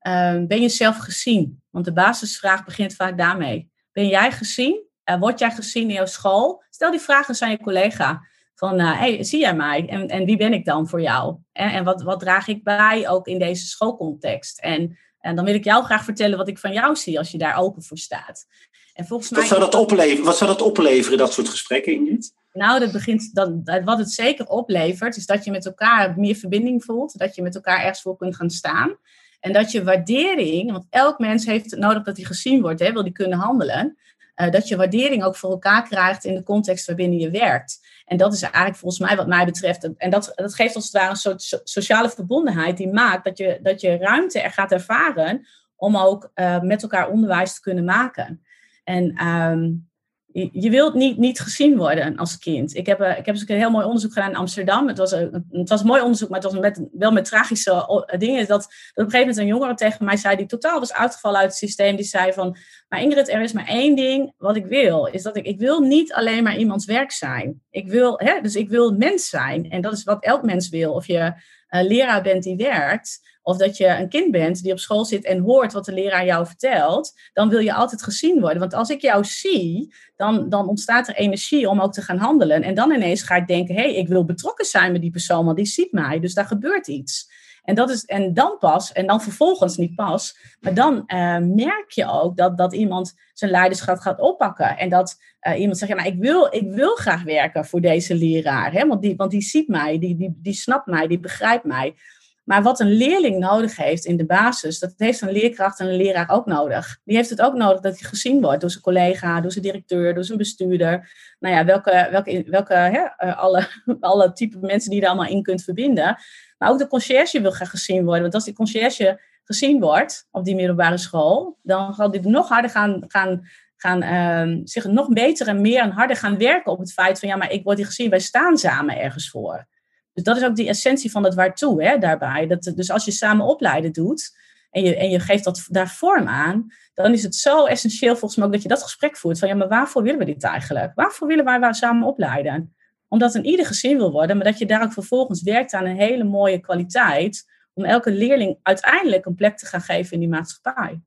Uh, 0.08 0.36
ben 0.48 0.62
je 0.62 0.70
zelf 0.70 0.98
gezien? 0.98 1.62
Want 1.70 1.86
de 1.86 1.94
basisvraag 1.94 2.66
begint 2.66 2.96
vaak 2.96 3.18
daarmee. 3.18 3.72
Ben 3.92 4.08
jij 4.08 4.32
gezien? 4.32 4.84
Uh, 5.10 5.20
word 5.20 5.40
jij 5.40 5.52
gezien 5.52 5.88
in 5.88 5.96
jouw 5.96 6.06
school? 6.06 6.64
Stel 6.70 6.92
die 6.92 7.00
vragen 7.00 7.42
aan 7.42 7.52
je 7.52 7.60
collega. 7.60 8.28
Van, 8.56 8.80
hey, 8.80 9.24
zie 9.24 9.40
jij 9.40 9.56
mij? 9.56 9.90
En, 9.90 10.08
en 10.08 10.26
wie 10.26 10.38
ben 10.38 10.54
ik 10.54 10.66
dan 10.66 10.88
voor 10.88 11.02
jou? 11.02 11.38
En, 11.52 11.72
en 11.72 11.84
wat, 11.84 12.02
wat 12.02 12.20
draag 12.20 12.48
ik 12.48 12.64
bij 12.64 13.10
ook 13.10 13.28
in 13.28 13.40
deze 13.40 13.66
schoolcontext? 13.66 14.60
En, 14.60 14.98
en 15.24 15.36
dan 15.36 15.46
wil 15.46 15.54
ik 15.54 15.64
jou 15.64 15.84
graag 15.84 16.04
vertellen 16.04 16.38
wat 16.38 16.48
ik 16.48 16.58
van 16.58 16.74
jou 16.74 16.96
zie 16.96 17.18
als 17.18 17.32
je 17.32 17.38
daar 17.38 17.58
open 17.58 17.84
voor 17.84 17.98
staat. 17.98 18.48
En 18.94 19.06
volgens 19.06 19.30
mij... 19.30 19.40
Wat 19.40 19.50
zou 19.50 19.60
dat 19.60 19.76
opleveren, 19.76 20.26
wat 20.26 20.38
zou 20.38 20.50
dat 20.50 20.62
opleveren, 20.62 21.18
dat 21.18 21.34
soort 21.34 21.50
gesprekken, 21.50 21.94
Ingrid? 21.94 22.34
Nou, 22.54 22.80
dat 22.80 22.92
begint 22.92 23.34
dan, 23.34 23.62
wat 23.86 23.98
het 23.98 24.12
zeker 24.12 24.48
oplevert, 24.48 25.16
is 25.16 25.26
dat 25.26 25.46
je 25.46 25.52
met 25.52 25.66
elkaar 25.66 26.14
meer 26.20 26.36
verbinding 26.36 26.84
voelt. 26.84 27.18
Dat 27.18 27.36
je 27.36 27.42
met 27.42 27.56
elkaar 27.56 27.80
ergens 27.80 28.02
voor 28.02 28.18
kunt 28.18 28.36
gaan 28.36 28.50
staan. 28.50 28.98
En 29.40 29.54
dat 29.54 29.72
je 29.72 29.84
waardering, 29.84 30.72
want 30.72 30.86
elk 30.90 31.20
mens 31.20 31.46
heeft 31.46 31.72
het 31.72 31.80
nodig 31.80 32.04
dat 32.04 32.18
hij 32.18 32.26
gezien 32.26 32.62
wordt, 32.62 32.80
hè, 32.80 32.92
wil 32.92 33.04
die 33.04 33.12
kunnen 33.12 33.40
handelen. 33.40 33.98
Uh, 34.36 34.52
dat 34.52 34.68
je 34.68 34.76
waardering 34.76 35.24
ook 35.24 35.36
voor 35.36 35.50
elkaar 35.50 35.88
krijgt 35.88 36.26
in 36.26 36.36
de 36.36 36.44
context 36.44 36.86
waarbinnen 36.86 37.20
je 37.20 37.30
werkt. 37.30 37.80
En 38.13 38.19
dat 38.19 38.34
is 38.34 38.41
eigenlijk 38.41 38.76
volgens 38.76 39.02
mij 39.02 39.15
wat 39.15 39.28
mij 39.28 39.45
betreft. 39.45 39.95
En 39.97 40.10
dat, 40.10 40.32
dat 40.36 40.56
geeft 40.56 40.76
als 40.76 40.84
het 40.84 40.93
ware 40.93 41.10
een 41.10 41.15
soort 41.15 41.62
sociale 41.63 42.10
verbondenheid 42.10 42.78
die 42.78 42.93
maakt 42.93 43.23
dat 43.23 43.38
je, 43.38 43.60
dat 43.62 43.82
je 43.82 43.97
ruimte 43.97 44.39
er 44.39 44.52
gaat 44.52 44.71
ervaren 44.71 45.47
om 45.76 45.97
ook 45.97 46.32
uh, 46.36 46.60
met 46.60 46.82
elkaar 46.82 47.10
onderwijs 47.10 47.54
te 47.54 47.62
kunnen 47.62 47.84
maken. 47.84 48.43
En 48.84 49.28
um, 49.28 49.89
je 50.34 50.69
wilt 50.69 50.93
niet, 50.93 51.17
niet 51.17 51.39
gezien 51.39 51.78
worden 51.78 52.15
als 52.15 52.38
kind. 52.38 52.76
Ik 52.76 52.86
heb, 52.86 53.02
uh, 53.02 53.17
ik 53.17 53.26
heb 53.26 53.36
dus 53.36 53.50
een 53.50 53.58
heel 53.58 53.69
mooi 53.69 53.86
onderzoek 53.86 54.13
gedaan 54.13 54.30
in 54.30 54.36
Amsterdam. 54.36 54.88
Het 54.88 54.98
was, 54.98 55.12
een, 55.12 55.46
het 55.52 55.69
was 55.69 55.84
mooi 55.84 56.02
onderzoek, 56.02 56.30
maar 56.30 56.39
het 56.39 56.52
was 56.52 56.62
met, 56.62 56.88
wel 56.91 57.12
met 57.12 57.26
tragische 57.26 58.04
dingen. 58.17 58.48
Dat, 58.48 58.63
op 58.63 58.69
een 58.93 59.04
gegeven 59.04 59.19
moment 59.19 59.38
een 59.38 59.46
jongere 59.46 59.76
tegen 59.76 60.06
mij 60.06 60.17
zei, 60.17 60.36
die 60.36 60.46
totaal 60.46 60.80
was 60.80 60.93
uitgevallen 60.93 61.39
uit 61.39 61.50
het 61.50 61.58
systeem. 61.58 61.96
Die 61.96 62.06
zei 62.06 62.34
van, 62.34 62.58
maar 62.89 63.02
Ingrid, 63.02 63.30
er 63.30 63.41
is 63.41 63.54
maar 63.54 63.67
één 63.67 63.96
ding 63.96 64.34
wat 64.38 64.56
ik 64.56 64.65
wil. 64.65 65.06
Is 65.06 65.24
dat 65.24 65.38
ik, 65.38 65.46
ik 65.46 65.60
wil 65.60 65.80
niet 65.80 66.13
alleen 66.13 66.43
maar 66.43 66.58
iemands 66.58 66.86
werk 66.86 67.12
zijn. 67.12 67.62
Ik 67.69 67.88
wil, 67.88 68.19
hè, 68.19 68.41
dus 68.41 68.56
ik 68.56 68.69
wil 68.69 68.91
mens 68.91 69.30
zijn. 69.30 69.69
En 69.69 69.82
dat 69.82 69.93
is 69.93 70.04
wat 70.04 70.24
elk 70.24 70.43
mens 70.43 70.69
wil. 70.69 70.93
Of 70.93 71.08
je 71.08 71.19
uh, 71.19 71.34
leraar 71.69 72.22
bent 72.22 72.43
die 72.43 72.56
werkt 72.56 73.33
of 73.43 73.58
dat 73.58 73.77
je 73.77 73.88
een 73.88 74.10
kind 74.10 74.32
bent 74.32 74.63
die 74.63 74.71
op 74.71 74.79
school 74.79 75.06
zit 75.06 75.25
en 75.25 75.39
hoort 75.39 75.73
wat 75.73 75.86
de 75.86 75.93
leraar 75.93 76.25
jou 76.25 76.45
vertelt, 76.45 77.13
dan 77.34 77.49
wil 77.49 77.60
je 77.60 77.73
altijd 77.73 78.03
gezien 78.03 78.39
worden. 78.39 78.60
Want 78.60 78.73
als 78.73 78.89
ik 78.89 79.01
jou 79.01 79.25
zie, 79.25 79.93
dan, 80.15 80.49
dan 80.49 80.67
ontstaat 80.67 81.08
er 81.08 81.15
energie 81.15 81.69
om 81.69 81.82
ook 81.82 81.93
te 81.93 82.01
gaan 82.01 82.17
handelen. 82.17 82.63
En 82.63 82.73
dan 82.73 82.91
ineens 82.91 83.21
ga 83.21 83.36
ik 83.36 83.47
denken, 83.47 83.75
hé, 83.75 83.82
hey, 83.82 83.95
ik 83.95 84.08
wil 84.08 84.25
betrokken 84.25 84.65
zijn 84.65 84.91
met 84.91 85.01
die 85.01 85.12
persoon, 85.12 85.45
want 85.45 85.58
die 85.58 85.65
ziet 85.65 85.91
mij, 85.91 86.19
dus 86.19 86.34
daar 86.34 86.45
gebeurt 86.45 86.88
iets. 86.88 87.32
En, 87.63 87.75
dat 87.75 87.89
is, 87.89 88.06
en 88.06 88.34
dan 88.34 88.58
pas, 88.60 88.91
en 88.91 89.08
dan 89.08 89.21
vervolgens 89.21 89.77
niet 89.77 89.95
pas, 89.95 90.38
maar 90.60 90.73
dan 90.73 90.95
uh, 90.95 91.38
merk 91.38 91.86
je 91.88 92.12
ook 92.12 92.38
dat, 92.38 92.58
dat 92.58 92.73
iemand 92.73 93.13
zijn 93.34 93.51
leiderschap 93.51 93.97
gaat 93.97 94.19
oppakken. 94.19 94.77
En 94.77 94.89
dat 94.89 95.17
uh, 95.41 95.60
iemand 95.60 95.77
zegt, 95.77 95.91
ja, 95.91 95.97
maar 95.97 96.08
ik 96.08 96.19
wil, 96.19 96.47
ik 96.51 96.71
wil 96.71 96.95
graag 96.95 97.23
werken 97.23 97.65
voor 97.65 97.82
deze 97.82 98.15
leraar. 98.15 98.71
Hè? 98.71 98.88
Want, 98.88 99.01
die, 99.01 99.15
want 99.15 99.32
die 99.32 99.41
ziet 99.41 99.67
mij, 99.67 99.99
die, 99.99 100.15
die, 100.15 100.39
die 100.41 100.53
snapt 100.53 100.86
mij, 100.86 101.08
die 101.08 101.19
begrijpt 101.19 101.65
mij. 101.65 101.95
Maar 102.43 102.63
wat 102.63 102.79
een 102.79 102.93
leerling 102.93 103.39
nodig 103.39 103.75
heeft 103.75 104.06
in 104.06 104.17
de 104.17 104.25
basis, 104.25 104.79
dat 104.79 104.93
heeft 104.97 105.21
een 105.21 105.32
leerkracht 105.32 105.79
en 105.79 105.88
een 105.88 105.95
leraar 105.95 106.29
ook 106.29 106.45
nodig. 106.45 106.99
Die 107.03 107.15
heeft 107.15 107.29
het 107.29 107.41
ook 107.41 107.53
nodig 107.53 107.79
dat 107.79 107.99
hij 107.99 108.10
gezien 108.10 108.41
wordt 108.41 108.62
door 108.62 108.69
zijn 108.69 108.84
collega, 108.84 109.41
door 109.41 109.51
zijn 109.51 109.63
directeur, 109.63 110.13
door 110.13 110.23
zijn 110.23 110.38
bestuurder. 110.38 111.12
Nou 111.39 111.56
ja, 111.56 111.65
welke, 111.65 112.08
welke, 112.12 112.43
welke 112.47 112.73
hè, 112.73 112.99
eh, 113.17 113.38
alle, 113.38 113.67
alle 113.99 114.34
type 114.34 114.58
mensen 114.62 114.89
die 114.89 114.99
je 114.99 115.06
er 115.06 115.12
allemaal 115.12 115.32
in 115.32 115.43
kunt 115.43 115.63
verbinden. 115.63 116.17
Maar 116.58 116.69
ook 116.69 116.77
de 116.77 116.88
conciërge 116.88 117.41
wil 117.41 117.51
graag 117.51 117.69
gezien 117.69 118.03
worden. 118.03 118.21
Want 118.21 118.34
als 118.34 118.45
die 118.45 118.53
conciërge 118.53 119.19
gezien 119.43 119.79
wordt 119.79 120.27
op 120.32 120.45
die 120.45 120.56
middelbare 120.56 120.97
school, 120.97 121.58
dan 121.62 121.93
zal 121.93 122.12
dit 122.12 122.23
nog 122.23 122.49
harder 122.49 122.71
gaan, 122.71 123.03
gaan, 123.08 123.47
gaan 123.75 124.03
uh, 124.03 124.62
zich 124.63 124.86
nog 124.86 125.08
beter 125.10 125.47
en 125.47 125.62
meer 125.62 125.82
en 125.82 125.91
harder 125.91 126.15
gaan 126.15 126.38
werken 126.38 126.71
op 126.71 126.79
het 126.79 126.93
feit 126.93 127.19
van 127.19 127.29
ja, 127.29 127.36
maar 127.36 127.51
ik 127.51 127.63
word 127.63 127.77
hier 127.77 127.86
gezien, 127.86 128.10
wij 128.10 128.19
staan 128.19 128.58
samen 128.58 128.99
ergens 128.99 129.29
voor. 129.29 129.67
Dus 130.13 130.23
dat 130.23 130.38
is 130.38 130.43
ook 130.43 130.56
die 130.56 130.67
essentie 130.67 131.12
van 131.12 131.23
het 131.23 131.34
waartoe 131.34 131.84
hè, 131.84 131.97
daarbij. 131.97 132.47
Dat, 132.47 132.71
dus 132.76 132.91
als 132.91 133.06
je 133.06 133.12
samen 133.12 133.45
opleiden 133.45 133.91
doet 133.91 134.38
en 134.71 134.84
je, 134.84 134.95
en 134.95 135.10
je 135.10 135.19
geeft 135.19 135.43
dat 135.43 135.65
daar 135.69 135.89
vorm 135.89 136.28
aan, 136.28 136.67
dan 136.93 137.13
is 137.13 137.23
het 137.23 137.36
zo 137.36 137.65
essentieel 137.65 138.15
volgens 138.15 138.36
mij 138.36 138.45
ook 138.45 138.54
dat 138.54 138.62
je 138.62 138.67
dat 138.67 138.84
gesprek 138.84 139.17
voert 139.17 139.39
van 139.39 139.47
ja, 139.47 139.56
maar 139.56 139.67
waarvoor 139.67 140.04
willen 140.04 140.19
we 140.19 140.26
dit 140.26 140.43
eigenlijk? 140.43 140.91
Waarvoor 140.95 141.28
willen 141.28 141.45
wij 141.45 141.60
waar 141.60 141.76
samen 141.76 142.08
opleiden? 142.08 142.76
Omdat 143.08 143.36
een 143.36 143.45
ieder 143.45 143.65
gezien 143.65 143.97
wil 143.97 144.12
worden, 144.12 144.36
maar 144.36 144.45
dat 144.45 144.58
je 144.58 144.65
daar 144.65 144.84
ook 144.84 144.93
vervolgens 144.93 145.41
werkt 145.41 145.73
aan 145.73 145.86
een 145.86 145.95
hele 145.95 146.23
mooie 146.23 146.60
kwaliteit 146.60 147.52
om 147.73 147.84
elke 147.84 148.12
leerling 148.12 148.60
uiteindelijk 148.62 149.26
een 149.26 149.36
plek 149.36 149.58
te 149.58 149.65
gaan 149.65 149.82
geven 149.82 150.13
in 150.13 150.19
die 150.19 150.30
maatschappij. 150.30 151.02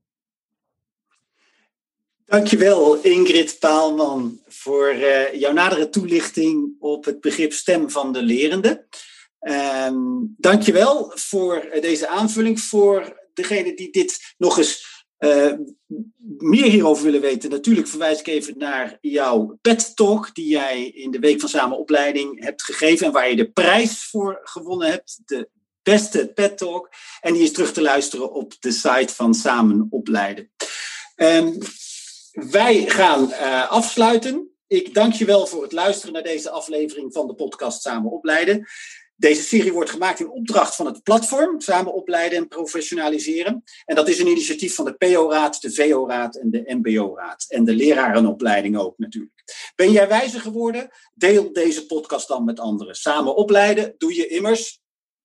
Dankjewel 2.27 2.95
Ingrid 2.95 3.59
Paalman 3.59 4.41
voor 4.47 4.93
uh, 4.93 5.33
jouw 5.33 5.53
nadere 5.53 5.89
toelichting 5.89 6.75
op 6.79 7.05
het 7.05 7.21
begrip 7.21 7.53
stem 7.53 7.89
van 7.89 8.13
de 8.13 8.21
lerende. 8.21 8.85
Um, 9.39 10.35
dankjewel 10.37 11.11
voor 11.15 11.55
eh, 11.55 11.81
deze 11.81 12.07
aanvulling. 12.07 12.59
Voor 12.59 13.19
degene 13.33 13.75
die 13.75 13.91
dit 13.91 14.33
nog 14.37 14.57
eens 14.57 15.05
uh, 15.19 15.53
meer 16.37 16.63
hierover 16.63 17.03
willen 17.03 17.21
weten, 17.21 17.49
natuurlijk 17.49 17.87
verwijs 17.87 18.19
ik 18.19 18.27
even 18.27 18.57
naar 18.57 18.97
jouw 19.01 19.57
PET 19.61 19.95
Talk, 19.95 20.35
die 20.35 20.47
jij 20.47 20.85
in 20.85 21.11
de 21.11 21.19
Week 21.19 21.39
van 21.39 21.49
Samenopleiding 21.49 22.43
hebt 22.43 22.63
gegeven 22.63 23.05
en 23.05 23.13
waar 23.13 23.29
je 23.29 23.35
de 23.35 23.51
prijs 23.51 24.03
voor 24.03 24.39
gewonnen 24.43 24.89
hebt. 24.89 25.19
De 25.25 25.49
beste 25.83 26.31
PET 26.33 26.57
Talk. 26.57 26.89
En 27.21 27.33
die 27.33 27.43
is 27.43 27.51
terug 27.51 27.73
te 27.73 27.81
luisteren 27.81 28.33
op 28.33 28.53
de 28.59 28.71
site 28.71 29.13
van 29.13 29.33
Samen 29.33 29.87
Opleiden. 29.89 30.51
Um, 31.15 31.57
wij 32.45 32.89
gaan 32.89 33.29
uh, 33.29 33.71
afsluiten. 33.71 34.49
Ik 34.67 34.93
dank 34.93 35.13
je 35.13 35.25
wel 35.25 35.47
voor 35.47 35.63
het 35.63 35.71
luisteren 35.71 36.13
naar 36.13 36.23
deze 36.23 36.49
aflevering 36.49 37.13
van 37.13 37.27
de 37.27 37.35
podcast 37.35 37.81
Samen 37.81 38.11
Opleiden. 38.11 38.67
Deze 39.15 39.41
serie 39.41 39.73
wordt 39.73 39.89
gemaakt 39.89 40.19
in 40.19 40.29
opdracht 40.29 40.75
van 40.75 40.85
het 40.85 41.03
platform 41.03 41.61
Samen 41.61 41.93
Opleiden 41.93 42.37
en 42.37 42.47
Professionaliseren. 42.47 43.63
En 43.85 43.95
dat 43.95 44.07
is 44.07 44.19
een 44.19 44.27
initiatief 44.27 44.75
van 44.75 44.85
de 44.85 44.93
PO-raad, 44.93 45.61
de 45.61 45.73
VO-raad 45.73 46.35
en 46.35 46.51
de 46.51 46.63
MBO-raad. 46.65 47.45
En 47.47 47.65
de 47.65 47.73
lerarenopleiding 47.73 48.77
ook 48.77 48.97
natuurlijk. 48.97 49.71
Ben 49.75 49.91
jij 49.91 50.07
wijzer 50.07 50.41
geworden? 50.41 50.89
Deel 51.13 51.53
deze 51.53 51.85
podcast 51.85 52.27
dan 52.27 52.45
met 52.45 52.59
anderen. 52.59 52.95
Samen 52.95 53.35
opleiden 53.35 53.95
doe 53.97 54.15
je 54.15 54.27
immers 54.27 54.81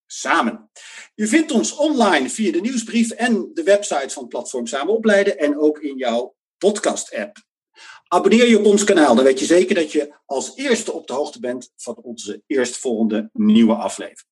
samen. 0.07 0.71
Je 1.15 1.27
vindt 1.27 1.51
ons 1.51 1.75
online 1.75 2.31
via 2.31 2.53
de 2.53 2.61
nieuwsbrief 2.61 3.11
en 3.11 3.51
de 3.53 3.63
website 3.63 4.11
van 4.11 4.29
platform 4.29 4.67
Samen 4.67 4.95
Opleiden 4.95 5.39
en 5.39 5.59
ook 5.59 5.79
in 5.79 5.97
jouw 5.97 6.35
podcast-app. 6.63 7.37
Abonneer 8.09 8.49
je 8.49 8.59
op 8.59 8.65
ons 8.65 8.85
kanaal, 8.85 9.15
dan 9.15 9.25
weet 9.25 9.39
je 9.39 9.45
zeker 9.45 9.75
dat 9.75 9.93
je 9.93 10.15
als 10.27 10.57
eerste 10.57 10.93
op 10.93 11.07
de 11.07 11.13
hoogte 11.13 11.41
bent 11.41 11.71
van 11.77 11.97
onze 11.97 12.43
eerstvolgende 12.47 13.31
nieuwe 13.33 13.75
aflevering. 13.75 14.31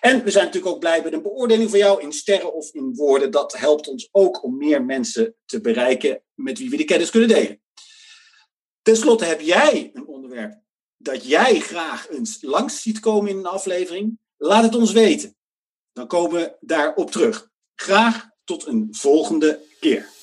En 0.00 0.24
we 0.24 0.30
zijn 0.30 0.44
natuurlijk 0.44 0.74
ook 0.74 0.80
blij 0.80 1.02
met 1.02 1.12
een 1.12 1.22
beoordeling 1.22 1.70
van 1.70 1.78
jou 1.78 2.02
in 2.02 2.12
sterren 2.12 2.54
of 2.54 2.72
in 2.72 2.94
woorden. 2.94 3.30
Dat 3.30 3.56
helpt 3.56 3.88
ons 3.88 4.08
ook 4.12 4.42
om 4.42 4.56
meer 4.56 4.84
mensen 4.84 5.34
te 5.44 5.60
bereiken 5.60 6.22
met 6.34 6.58
wie 6.58 6.70
we 6.70 6.76
die 6.76 6.86
kennis 6.86 7.10
kunnen 7.10 7.28
delen. 7.28 7.60
Ten 8.82 8.96
slotte 8.96 9.24
heb 9.24 9.40
jij 9.40 9.90
een 9.92 10.06
onderwerp 10.06 10.60
dat 10.96 11.26
jij 11.26 11.60
graag 11.60 12.08
eens 12.08 12.38
langs 12.42 12.82
ziet 12.82 13.00
komen 13.00 13.30
in 13.30 13.36
een 13.36 13.46
aflevering. 13.46 14.18
Laat 14.36 14.62
het 14.62 14.74
ons 14.74 14.92
weten. 14.92 15.36
Dan 15.92 16.06
komen 16.06 16.40
we 16.40 16.56
daarop 16.60 17.10
terug. 17.10 17.50
Graag 17.74 18.28
tot 18.44 18.66
een 18.66 18.88
volgende 18.90 19.60
keer. 19.80 20.14